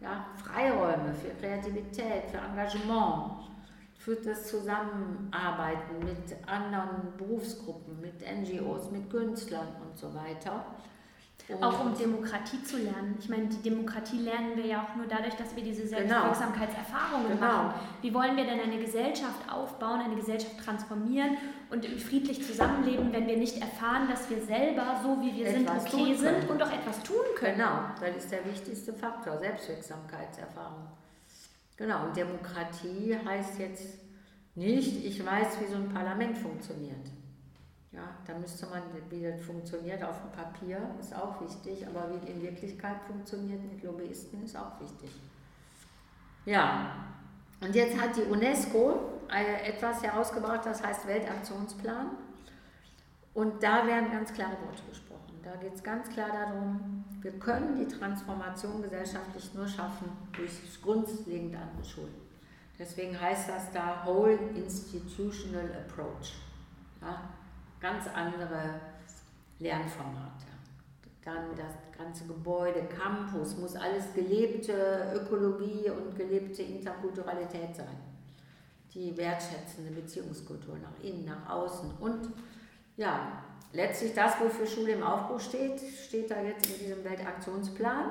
Ja, 0.00 0.26
Freiräume 0.36 1.14
für 1.14 1.30
Kreativität, 1.40 2.24
für 2.30 2.38
Engagement, 2.38 3.50
für 3.98 4.14
das 4.14 4.46
Zusammenarbeiten 4.46 5.98
mit 6.00 6.36
anderen 6.46 7.16
Berufsgruppen, 7.16 8.00
mit 8.00 8.20
NGOs, 8.20 8.90
mit 8.90 9.10
Künstlern 9.10 9.68
und 9.84 9.96
so 9.96 10.14
weiter. 10.14 10.64
Und 11.48 11.62
auch 11.62 11.84
um 11.84 11.96
Demokratie 11.96 12.60
zu 12.64 12.76
lernen. 12.76 13.16
Ich 13.20 13.28
meine, 13.28 13.46
die 13.46 13.62
Demokratie 13.62 14.18
lernen 14.18 14.56
wir 14.56 14.66
ja 14.66 14.82
auch 14.82 14.96
nur 14.96 15.06
dadurch, 15.06 15.34
dass 15.34 15.54
wir 15.54 15.62
diese 15.62 15.82
genau. 15.82 15.98
Selbstwirksamkeitserfahrungen 15.98 17.28
genau. 17.28 17.40
machen. 17.40 17.80
Wie 18.02 18.12
wollen 18.12 18.36
wir 18.36 18.44
denn 18.44 18.58
eine 18.58 18.78
Gesellschaft 18.78 19.48
aufbauen, 19.48 20.00
eine 20.00 20.16
Gesellschaft 20.16 20.58
transformieren 20.58 21.36
und 21.70 21.86
friedlich 21.86 22.44
zusammenleben, 22.44 23.12
wenn 23.12 23.28
wir 23.28 23.36
nicht 23.36 23.60
erfahren, 23.60 24.08
dass 24.10 24.28
wir 24.28 24.42
selber, 24.42 25.00
so 25.02 25.20
wie 25.20 25.36
wir 25.36 25.46
etwas 25.46 25.84
sind, 25.84 25.94
okay 25.94 26.14
sind 26.14 26.50
und 26.50 26.60
auch 26.60 26.72
etwas 26.72 27.00
tun 27.04 27.24
können? 27.36 27.58
Genau, 27.58 27.78
das 28.00 28.24
ist 28.24 28.32
der 28.32 28.44
wichtigste 28.44 28.92
Faktor, 28.92 29.38
Selbstwirksamkeitserfahrung. 29.38 30.88
Genau, 31.76 32.06
und 32.06 32.16
Demokratie 32.16 33.16
heißt 33.24 33.60
jetzt 33.60 33.98
nicht, 34.56 35.04
ich 35.04 35.24
weiß, 35.24 35.60
wie 35.60 35.70
so 35.70 35.76
ein 35.76 35.90
Parlament 35.90 36.36
funktioniert. 36.38 37.06
Ja, 37.96 38.02
da 38.26 38.38
müsste 38.38 38.66
man, 38.66 38.82
wie 39.08 39.22
das 39.22 39.40
funktioniert 39.40 40.04
auf 40.04 40.20
dem 40.20 40.30
Papier, 40.30 40.78
ist 41.00 41.16
auch 41.16 41.40
wichtig, 41.40 41.86
aber 41.88 42.10
wie 42.10 42.30
in 42.30 42.42
Wirklichkeit 42.42 42.96
funktioniert 43.06 43.62
mit 43.72 43.82
Lobbyisten, 43.82 44.44
ist 44.44 44.54
auch 44.54 44.78
wichtig. 44.80 45.10
Ja, 46.44 46.94
und 47.60 47.74
jetzt 47.74 47.98
hat 47.98 48.14
die 48.14 48.22
UNESCO 48.22 49.00
etwas 49.30 50.02
herausgebracht, 50.02 50.66
das 50.66 50.84
heißt 50.84 51.06
Weltaktionsplan. 51.06 52.10
Und 53.32 53.62
da 53.62 53.86
werden 53.86 54.12
ganz 54.12 54.32
klare 54.32 54.56
Worte 54.66 54.82
gesprochen. 54.88 55.40
Da 55.42 55.56
geht 55.56 55.74
es 55.74 55.82
ganz 55.82 56.10
klar 56.10 56.28
darum, 56.30 57.04
wir 57.22 57.32
können 57.38 57.76
die 57.76 57.88
Transformation 57.88 58.82
gesellschaftlich 58.82 59.54
nur 59.54 59.66
schaffen 59.66 60.10
durch 60.32 60.52
grundlegend 60.82 61.54
andere 61.54 61.84
Schulen. 61.84 62.14
Deswegen 62.78 63.18
heißt 63.18 63.48
das 63.48 63.72
da 63.72 64.04
Whole 64.04 64.38
Institutional 64.54 65.70
Approach. 65.86 66.34
Ja, 67.00 67.22
ganz 67.80 68.06
andere 68.08 68.80
Lernformate. 69.58 70.46
Dann 71.24 71.56
das 71.56 71.74
ganze 71.96 72.24
Gebäude, 72.26 72.84
Campus, 72.84 73.56
muss 73.56 73.74
alles 73.74 74.12
gelebte 74.14 75.12
Ökologie 75.14 75.90
und 75.90 76.16
gelebte 76.16 76.62
Interkulturalität 76.62 77.74
sein. 77.74 77.96
Die 78.94 79.16
wertschätzende 79.16 79.90
Beziehungskultur 79.90 80.76
nach 80.76 81.04
innen, 81.04 81.24
nach 81.24 81.50
außen 81.50 81.90
und 82.00 82.32
ja, 82.96 83.42
letztlich 83.72 84.14
das, 84.14 84.40
wofür 84.40 84.66
Schule 84.66 84.92
im 84.92 85.02
Aufbruch 85.02 85.40
steht, 85.40 85.80
steht 85.80 86.30
da 86.30 86.40
jetzt 86.40 86.66
in 86.66 86.78
diesem 86.78 87.04
Weltaktionsplan. 87.04 88.10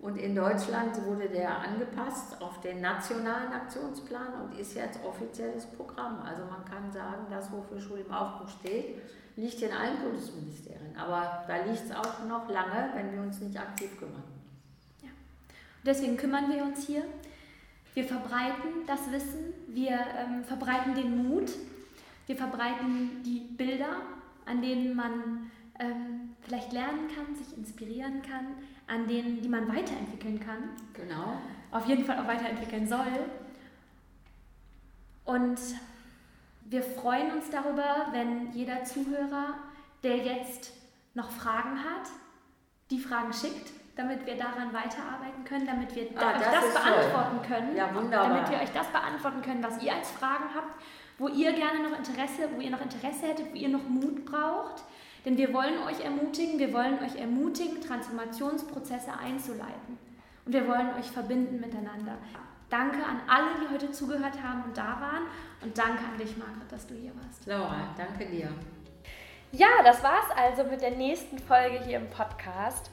Und 0.00 0.16
in 0.16 0.34
Deutschland 0.34 0.96
wurde 1.04 1.28
der 1.28 1.58
angepasst 1.58 2.40
auf 2.40 2.60
den 2.60 2.80
nationalen 2.80 3.52
Aktionsplan 3.52 4.42
und 4.42 4.58
ist 4.58 4.74
jetzt 4.74 4.98
offizielles 5.04 5.66
Programm. 5.66 6.22
Also 6.22 6.42
man 6.46 6.64
kann 6.64 6.90
sagen, 6.90 7.26
das, 7.28 7.52
wofür 7.52 7.78
Schule 7.78 8.00
im 8.00 8.12
Aufbruch 8.12 8.48
steht, 8.48 8.96
liegt 9.36 9.60
in 9.60 9.70
allen 9.72 9.98
Bundesministerien. 9.98 10.96
Aber 10.96 11.44
da 11.46 11.64
liegt 11.64 11.84
es 11.84 11.94
auch 11.94 12.24
noch 12.26 12.48
lange, 12.48 12.90
wenn 12.94 13.12
wir 13.12 13.20
uns 13.20 13.40
nicht 13.40 13.58
aktiv 13.58 13.98
kümmern. 13.98 14.24
Ja. 15.02 15.10
Deswegen 15.84 16.16
kümmern 16.16 16.50
wir 16.50 16.64
uns 16.64 16.86
hier. 16.86 17.04
Wir 17.92 18.04
verbreiten 18.04 18.86
das 18.86 19.10
Wissen, 19.10 19.52
wir 19.66 19.98
ähm, 20.16 20.44
verbreiten 20.44 20.94
den 20.94 21.28
Mut, 21.28 21.50
wir 22.26 22.36
verbreiten 22.36 23.22
die 23.24 23.40
Bilder, 23.40 23.96
an 24.46 24.62
denen 24.62 24.94
man 24.94 25.50
ähm, 25.80 26.36
vielleicht 26.42 26.72
lernen 26.72 27.08
kann, 27.14 27.34
sich 27.34 27.56
inspirieren 27.56 28.22
kann, 28.22 28.46
an 28.86 29.08
denen, 29.08 29.40
die 29.40 29.48
man 29.48 29.66
weiterentwickeln 29.68 30.38
kann. 30.38 30.70
Wir 36.64 36.82
freuen 36.82 37.32
uns 37.32 37.50
darüber, 37.50 38.06
wenn 38.12 38.52
jeder 38.52 38.84
Zuhörer, 38.84 39.54
der 40.04 40.18
jetzt 40.18 40.72
noch 41.14 41.30
Fragen 41.30 41.78
hat, 41.82 42.08
die 42.90 42.98
Fragen 42.98 43.32
schickt, 43.32 43.72
damit 43.96 44.24
wir 44.26 44.36
daran 44.36 44.72
weiterarbeiten 44.72 45.44
können, 45.44 45.66
damit 45.66 45.94
wir 45.94 46.04
Ah, 46.16 46.32
euch 46.34 46.38
das 46.38 46.52
das 46.52 46.74
beantworten 46.74 47.36
toll. 47.38 47.46
können. 47.48 47.76
Ja, 47.76 47.94
wunderbar. 47.94 48.28
Damit 48.28 48.50
wir 48.50 48.58
euch 48.60 48.70
das 48.72 48.86
beantworten 48.88 49.42
können, 49.42 49.62
was 49.62 49.82
ihr 49.82 49.94
als 49.94 50.10
Fragen 50.10 50.44
habt, 50.54 50.80
wo 51.18 51.28
ihr 51.28 51.52
gerne 51.52 51.88
noch 51.88 51.98
Interesse, 51.98 52.48
wo 52.54 52.60
ihr 52.60 52.70
noch 52.70 52.80
Interesse 52.80 53.26
hättet, 53.26 53.50
wo 53.52 53.56
ihr 53.56 53.68
noch 53.68 53.86
Mut 53.88 54.24
braucht. 54.24 54.84
Denn 55.24 55.36
wir 55.36 55.52
wollen 55.52 55.78
euch 55.86 56.04
ermutigen, 56.04 56.58
wir 56.58 56.72
wollen 56.72 56.98
euch 57.00 57.16
ermutigen, 57.16 57.80
Transformationsprozesse 57.80 59.12
einzuleiten. 59.12 59.98
Und 60.46 60.52
wir 60.52 60.66
wollen 60.66 60.94
euch 60.98 61.10
verbinden 61.10 61.60
miteinander. 61.60 62.16
Danke 62.70 63.04
an 63.04 63.20
alle, 63.28 63.50
die 63.60 63.72
heute 63.72 63.90
zugehört 63.90 64.42
haben 64.42 64.64
und 64.64 64.76
da 64.76 65.00
waren. 65.00 65.24
Und 65.60 65.76
danke 65.76 66.04
an 66.04 66.16
dich, 66.16 66.36
Margret, 66.36 66.70
dass 66.70 66.86
du 66.86 66.94
hier 66.94 67.12
warst. 67.22 67.44
Laura, 67.46 67.94
danke 67.96 68.26
dir. 68.26 68.48
Ja, 69.52 69.82
das 69.84 70.02
war's 70.02 70.30
also 70.36 70.64
mit 70.64 70.80
der 70.80 70.92
nächsten 70.92 71.38
Folge 71.38 71.80
hier 71.84 71.98
im 71.98 72.08
Podcast. 72.08 72.90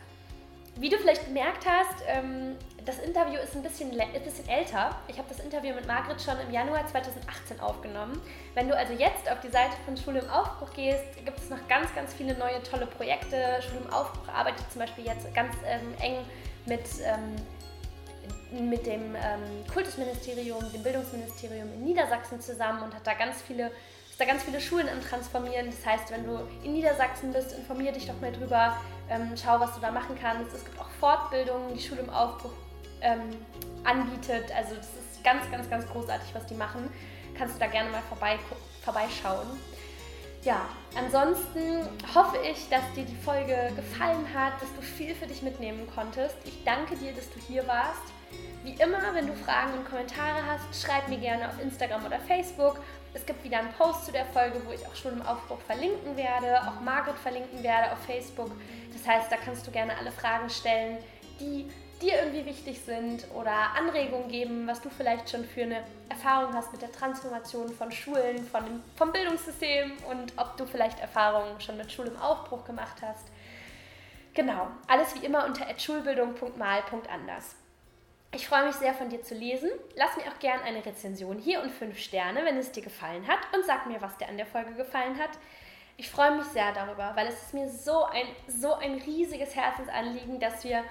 Wie 0.80 0.90
du 0.90 0.98
vielleicht 0.98 1.26
gemerkt 1.26 1.68
hast, 1.70 2.04
ähm, 2.08 2.56
das 2.88 3.00
Interview 3.00 3.38
ist 3.42 3.54
ein 3.54 3.62
bisschen, 3.62 3.92
ein 4.00 4.24
bisschen 4.24 4.48
älter. 4.48 4.96
Ich 5.10 5.18
habe 5.18 5.28
das 5.28 5.42
Interview 5.42 5.76
mit 5.76 5.86
Margret 5.88 6.22
schon 6.22 6.40
im 6.40 6.54
Januar 6.54 6.88
2018 6.88 7.60
aufgenommen. 7.60 8.22
Wenn 8.56 8.70
du 8.70 8.78
also 8.78 8.94
jetzt 8.94 9.30
auf 9.30 9.42
die 9.42 9.50
Seite 9.50 9.74
von 9.84 9.98
Schule 9.98 10.20
im 10.20 10.30
Aufbruch 10.30 10.72
gehst, 10.74 11.04
gibt 11.26 11.38
es 11.38 11.50
noch 11.50 11.68
ganz, 11.68 11.94
ganz 11.94 12.14
viele 12.14 12.38
neue 12.38 12.64
tolle 12.64 12.88
Projekte. 12.88 13.62
Schule 13.62 13.82
im 13.86 13.94
Aufbruch 13.94 14.34
arbeitet 14.34 14.72
zum 14.72 14.80
Beispiel 14.80 15.06
jetzt 15.06 15.34
ganz 15.36 15.54
ähm, 15.66 15.94
eng 16.00 16.16
mit, 16.66 16.86
ähm, 17.04 18.70
mit 18.70 18.86
dem 18.86 19.16
ähm, 19.16 19.66
Kultusministerium, 19.72 20.64
dem 20.72 20.82
Bildungsministerium 20.82 21.68
in 21.74 21.84
Niedersachsen 21.84 22.40
zusammen 22.40 22.84
und 22.84 22.96
hat 22.96 23.06
da 23.06 23.14
ganz 23.16 23.42
viele 23.42 23.70
da 24.18 24.26
ganz 24.26 24.42
viele 24.42 24.60
Schulen 24.60 24.90
am 24.90 25.00
Transformieren. 25.00 25.68
Das 25.68 25.86
heißt, 25.86 26.10
wenn 26.10 26.24
du 26.24 26.40
in 26.64 26.74
Niedersachsen 26.74 27.32
bist, 27.34 27.52
informier 27.52 27.92
dich 27.92 28.08
doch 28.08 28.20
mal 28.20 28.32
drüber, 28.32 28.76
ähm, 29.12 29.34
schau, 29.40 29.60
was 29.60 29.76
du 29.76 29.80
da 29.80 29.92
machen 29.92 30.18
kannst. 30.20 30.56
Es 30.56 30.66
gibt 30.66 30.80
auch 30.80 30.90
Fortbildungen, 31.00 31.76
die 31.76 31.80
Schule 31.80 32.02
im 32.02 32.10
Aufbruch 32.10 32.50
ähm, 33.02 33.22
anbietet. 33.84 34.52
Also 34.56 34.76
das 34.76 34.88
ist 34.88 35.24
ganz, 35.24 35.50
ganz, 35.52 35.70
ganz 35.70 35.88
großartig, 35.88 36.34
was 36.34 36.46
die 36.46 36.56
machen. 36.56 36.90
Kannst 37.38 37.56
du 37.56 37.60
da 37.60 37.68
gerne 37.68 37.90
mal 37.90 38.02
vorbei, 38.10 38.38
vorbeischauen. 38.84 39.48
Ja, 40.44 40.62
ansonsten 40.96 41.88
hoffe 42.16 42.38
ich, 42.50 42.70
dass 42.70 42.82
dir 42.96 43.04
die 43.04 43.16
Folge 43.16 43.72
gefallen 43.76 44.26
hat, 44.34 44.62
dass 44.62 44.74
du 44.76 44.82
viel 44.82 45.14
für 45.14 45.28
dich 45.28 45.42
mitnehmen 45.42 45.88
konntest. 45.94 46.36
Ich 46.46 46.64
danke 46.64 46.96
dir, 46.96 47.12
dass 47.14 47.30
du 47.32 47.40
hier 47.40 47.68
warst. 47.68 48.02
Wie 48.64 48.74
immer, 48.82 49.14
wenn 49.14 49.28
du 49.28 49.34
Fragen 49.34 49.74
und 49.74 49.90
Kommentare 49.90 50.46
hast, 50.46 50.82
schreib 50.82 51.08
mir 51.08 51.18
gerne 51.18 51.48
auf 51.48 51.62
Instagram 51.62 52.06
oder 52.06 52.20
Facebook. 52.20 52.80
Es 53.14 53.26
gibt 53.26 53.44
wieder 53.44 53.60
einen 53.60 53.74
Post 53.74 54.06
zu 54.06 54.12
der 54.12 54.26
Folge, 54.26 54.62
wo 54.66 54.72
ich 54.72 54.86
auch 54.86 54.96
schon 54.96 55.14
im 55.14 55.22
Aufbruch 55.22 55.60
verlinken 55.62 56.16
werde, 56.16 56.62
auch 56.62 56.80
Margret 56.82 57.18
verlinken 57.18 57.64
werde 57.64 57.92
auf 57.92 58.00
Facebook. 58.06 58.52
Das 58.94 59.08
heißt, 59.08 59.32
da 59.32 59.38
kannst 59.38 59.66
du 59.66 59.72
gerne 59.72 59.98
alle 59.98 60.12
Fragen 60.12 60.50
stellen, 60.50 60.98
die 61.40 61.70
dir 62.00 62.20
irgendwie 62.20 62.46
wichtig 62.46 62.82
sind 62.82 63.26
oder 63.34 63.52
Anregungen 63.76 64.28
geben, 64.30 64.68
was 64.68 64.82
du 64.82 64.90
vielleicht 64.90 65.30
schon 65.30 65.46
für 65.46 65.64
eine 65.64 65.84
Erfahrung 66.10 66.54
hast 66.54 66.72
mit 66.72 66.82
der 66.82 66.92
Transformation 66.92 67.72
von 67.74 67.92
Schulen, 67.92 68.46
von 68.48 68.66
dem, 68.66 68.84
vom 68.96 69.12
Bildungssystem 69.12 69.94
und 70.10 70.34
ob 70.38 70.58
du 70.58 70.66
vielleicht 70.66 71.00
Erfahrungen 71.00 71.60
schon 71.60 71.78
mit 71.78 71.92
Schule 71.92 72.10
im 72.10 72.18
Aufbruch 72.18 72.66
gemacht 72.66 72.98
hast. 73.02 73.26
Genau, 74.34 74.68
alles 74.88 75.16
wie 75.16 75.26
immer 75.26 75.46
unter 75.46 75.66
schulbildung.mal.anders. 75.78 77.56
Ich 78.34 78.48
freue 78.48 78.68
mich 78.68 78.76
sehr 78.76 78.94
von 78.94 79.10
dir 79.10 79.24
zu 79.24 79.34
lesen. 79.34 79.70
Lass 79.96 80.16
mir 80.18 80.24
auch 80.24 80.38
gerne 80.40 80.64
eine 80.64 80.86
Rezension 80.86 81.40
hier 81.40 81.62
und 81.62 81.72
fünf 81.72 81.98
Sterne, 81.98 82.44
wenn 82.44 82.58
es 82.58 82.72
dir 82.72 82.84
gefallen 82.84 83.28
hat 83.28 83.40
und 83.56 83.66
sag 83.66 83.88
mir, 83.88 84.02
was 84.02 84.18
dir 84.18 84.28
an 84.28 84.38
der 84.38 84.46
Folge 84.46 84.74
gefallen 84.74 85.18
hat. 85.18 85.32
Ich 86.00 86.12
freue 86.12 86.36
mich 86.36 86.46
sehr 86.46 86.72
darüber, 86.74 87.14
weil 87.16 87.26
es 87.26 87.42
ist 87.42 87.54
mir 87.56 87.68
so 87.68 88.04
ein, 88.06 88.28
so 88.48 88.76
ein 88.76 89.02
riesiges 89.02 89.56
Herzensanliegen, 89.56 90.40
dass 90.40 90.64
wir 90.64 90.84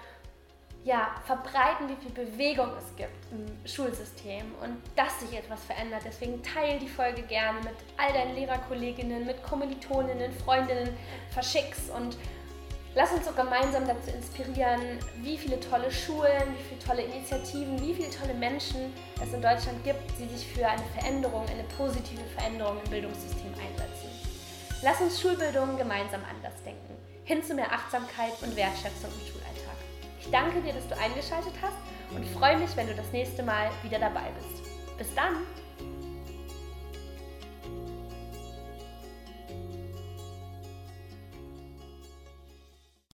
ja, 0.87 1.09
verbreiten, 1.25 1.89
wie 1.89 1.97
viel 1.97 2.13
Bewegung 2.13 2.71
es 2.79 2.95
gibt 2.95 3.33
im 3.33 3.69
Schulsystem 3.69 4.55
und 4.63 4.77
dass 4.95 5.19
sich 5.19 5.37
etwas 5.37 5.65
verändert. 5.65 6.03
Deswegen 6.07 6.41
teile 6.45 6.79
die 6.79 6.89
Folge 6.89 7.23
gerne 7.23 7.59
mit 7.59 7.75
all 7.97 8.13
deinen 8.13 8.37
Lehrerkolleginnen, 8.37 9.27
mit 9.27 9.43
Kommilitoninnen, 9.43 10.33
Freundinnen, 10.45 10.97
verschick's 11.31 11.91
und 11.91 12.17
lass 12.95 13.11
uns 13.11 13.27
so 13.27 13.33
gemeinsam 13.33 13.85
dazu 13.85 14.13
inspirieren, 14.13 15.01
wie 15.23 15.37
viele 15.37 15.59
tolle 15.59 15.91
Schulen, 15.91 16.55
wie 16.57 16.63
viele 16.63 16.81
tolle 16.81 17.03
Initiativen, 17.03 17.83
wie 17.83 17.93
viele 17.93 18.11
tolle 18.11 18.35
Menschen 18.35 18.93
es 19.21 19.35
in 19.35 19.43
Deutschland 19.43 19.83
gibt, 19.83 20.05
die 20.21 20.29
sich 20.29 20.47
für 20.47 20.69
eine 20.69 20.85
Veränderung, 20.97 21.49
eine 21.49 21.65
positive 21.77 22.23
Veränderung 22.37 22.77
im 22.85 22.91
Bildungssystem 22.91 23.53
einsetzen. 23.55 24.09
Lass 24.83 25.01
uns 25.01 25.21
Schulbildung 25.21 25.77
gemeinsam 25.77 26.21
anders 26.31 26.63
denken, 26.65 26.95
hin 27.25 27.43
zu 27.43 27.55
mehr 27.55 27.73
Achtsamkeit 27.73 28.41
und 28.41 28.55
Wertschätzung 28.55 29.11
im 29.11 29.27
Schulalltag. 29.27 29.36
Ich 30.21 30.31
danke 30.31 30.61
dir, 30.61 30.73
dass 30.73 30.89
du 30.89 30.97
eingeschaltet 30.99 31.55
hast 31.63 31.77
und 32.15 32.27
freue 32.29 32.59
mich, 32.59 32.77
wenn 32.77 32.87
du 32.87 32.95
das 32.95 33.11
nächste 33.13 33.43
Mal 33.43 33.71
wieder 33.83 33.99
dabei 33.99 34.31
bist. 34.39 34.63
Bis 34.99 35.15
dann! 35.15 35.37